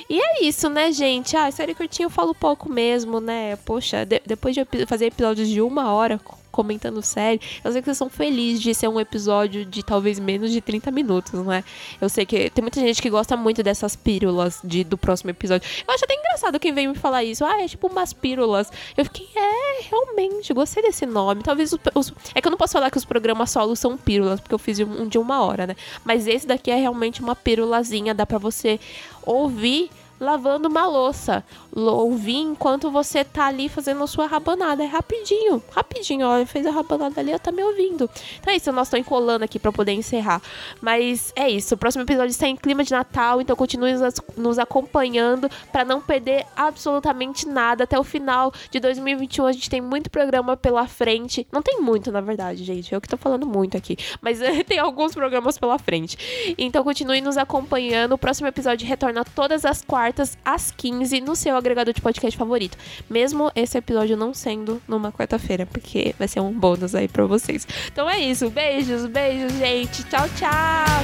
E 0.10 0.20
é 0.20 0.44
isso, 0.44 0.70
né, 0.70 0.92
gente? 0.92 1.36
Ah, 1.38 1.50
série 1.52 1.76
curtinha 1.76 2.06
eu 2.06 2.10
falo 2.10 2.34
pouco 2.34 2.72
mesmo, 2.72 3.20
né? 3.20 3.56
Poxa, 3.66 4.06
de 4.06 4.22
depois 4.26 4.56
de 4.56 4.66
fazer 4.86 5.08
episódios 5.08 5.48
de 5.48 5.62
uma 5.62 5.94
hora 5.94 6.20
comentando 6.54 7.02
série. 7.02 7.42
Eu 7.63 7.72
sei 7.72 7.82
que 7.82 7.86
vocês 7.86 7.98
são 7.98 8.10
felizes 8.10 8.62
de 8.62 8.74
ser 8.76 8.88
um 8.88 9.00
episódio 9.00 9.66
de 9.66 9.84
talvez 9.84 10.20
menos 10.20 10.52
de 10.52 10.62
30 10.62 10.92
minutos, 10.92 11.34
não 11.34 11.52
é? 11.52 11.63
Eu 12.00 12.08
sei 12.08 12.28
que 12.28 12.52
tem 12.52 12.62
muita 12.62 12.80
gente 12.80 13.02
que 13.02 13.10
gosta 13.10 13.36
muito 13.36 13.63
dessas 13.63 13.96
pílulas 13.96 14.62
de, 14.63 14.84
do 14.84 14.96
próximo 14.96 15.32
episódio. 15.32 15.68
Eu 15.86 15.94
acho 15.94 16.06
até 16.06 16.13
engraçado 16.13 16.60
quem 16.60 16.72
vem 16.72 16.88
me 16.88 16.96
falar 16.96 17.24
isso. 17.24 17.44
Ah, 17.44 17.63
é 17.63 17.68
tipo 17.68 17.88
umas 17.88 18.13
pílulas. 18.13 18.72
Eu 18.96 19.04
fiquei, 19.06 19.28
é, 19.36 19.82
realmente, 19.89 20.54
gostei 20.54 20.84
desse 20.84 21.08
nome. 21.08 21.42
Talvez 21.42 21.74
os, 21.74 21.80
os, 21.96 22.13
É 22.36 22.39
que 22.39 22.48
eu 22.48 22.52
não 22.52 22.58
posso 22.58 22.74
falar 22.74 22.92
que 22.92 22.98
os 22.98 23.06
programas 23.06 23.50
solos 23.50 23.80
são 23.80 23.98
pílulas, 23.98 24.39
porque 24.39 24.54
eu 24.54 24.60
fiz 24.60 24.80
um 24.80 25.08
de 25.08 25.18
uma 25.18 25.44
hora, 25.44 25.66
né? 25.66 25.76
Mas 26.06 26.28
esse 26.28 26.46
daqui 26.46 26.70
é 26.70 26.76
realmente 26.76 27.20
uma 27.20 27.36
pílulazinha, 27.36 28.13
dá 28.13 28.28
pra 28.28 28.38
você 28.38 28.80
ouvir 29.26 29.89
lavando 30.23 30.67
uma 30.67 30.88
louça. 30.88 31.43
Ouvir 31.75 32.38
enquanto 32.38 32.89
você 32.91 33.23
tá 33.23 33.47
ali 33.47 33.67
fazendo 33.67 34.03
a 34.03 34.07
sua 34.07 34.27
rabanada. 34.27 34.83
É 34.83 34.88
rapidinho, 34.88 35.62
rapidinho. 35.71 36.25
Ó, 36.25 36.45
fez 36.45 36.65
a 36.65 36.71
rabanada 36.71 37.19
ali, 37.19 37.31
eu 37.31 37.39
tá 37.39 37.51
me 37.51 37.63
ouvindo. 37.63 38.09
Então 38.39 38.53
é 38.53 38.57
isso, 38.57 38.71
nós 38.71 38.89
tô 38.89 38.97
enrolando 38.97 39.43
aqui 39.43 39.59
para 39.59 39.71
poder 39.71 39.91
encerrar. 39.91 40.41
Mas 40.81 41.33
é 41.36 41.49
isso, 41.49 41.75
o 41.75 41.77
próximo 41.77 42.03
episódio 42.03 42.29
está 42.29 42.47
em 42.47 42.55
clima 42.55 42.83
de 42.83 42.91
Natal, 42.91 43.41
então 43.41 43.55
continue 43.55 43.93
nos 44.38 44.59
acompanhando 44.59 45.49
para 45.71 45.83
não 45.83 45.99
perder 45.99 46.45
absolutamente 46.55 47.47
nada. 47.47 47.83
Até 47.83 47.99
o 47.99 48.03
final 48.03 48.53
de 48.69 48.79
2021 48.79 49.45
a 49.45 49.51
gente 49.51 49.69
tem 49.69 49.81
muito 49.81 50.09
programa 50.09 50.55
pela 50.55 50.88
frente. 50.88 51.45
Não 51.51 51.62
tem 51.62 51.81
muito, 51.81 52.12
na 52.12 52.21
verdade, 52.21 52.63
gente. 52.63 52.93
Eu 52.93 53.01
que 53.01 53.07
tô 53.07 53.17
falando 53.17 53.45
muito 53.45 53.75
aqui. 53.75 53.97
Mas 54.21 54.39
tem 54.67 54.79
alguns 54.79 55.13
programas 55.13 55.57
pela 55.57 55.77
frente. 55.77 56.55
Então 56.57 56.83
continue 56.83 57.19
nos 57.19 57.38
acompanhando. 57.38 58.13
O 58.13 58.17
próximo 58.17 58.47
episódio 58.47 58.88
retorna 58.88 59.25
todas 59.25 59.65
as 59.65 59.81
quartas 59.81 60.12
quartas 60.13 60.38
às 60.45 60.71
15 60.71 61.21
no 61.21 61.36
seu 61.36 61.56
agregador 61.56 61.93
de 61.93 62.02
podcast 62.02 62.38
favorito. 62.38 62.78
Mesmo 63.10 63.52
esse 63.56 63.78
episódio 63.78 64.15
não 64.15 64.34
sendo 64.34 64.82
numa 64.88 65.12
quarta-feira, 65.12 65.65
porque 65.65 66.13
vai 66.17 66.28
ser 66.28 66.39
um 66.39 66.52
bônus 66.52 66.93
aí 66.93 67.08
pra 67.08 67.26
vocês. 67.26 67.67
Então 67.91 68.10
é 68.10 68.19
isso. 68.19 68.49
Beijos, 68.49 69.06
beijos, 69.08 69.54
gente. 69.54 70.04
Tchau, 70.04 70.28
tchau. 70.30 70.54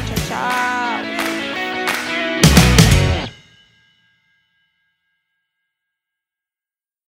Tchau, 0.05 0.27
tchau. 0.27 1.58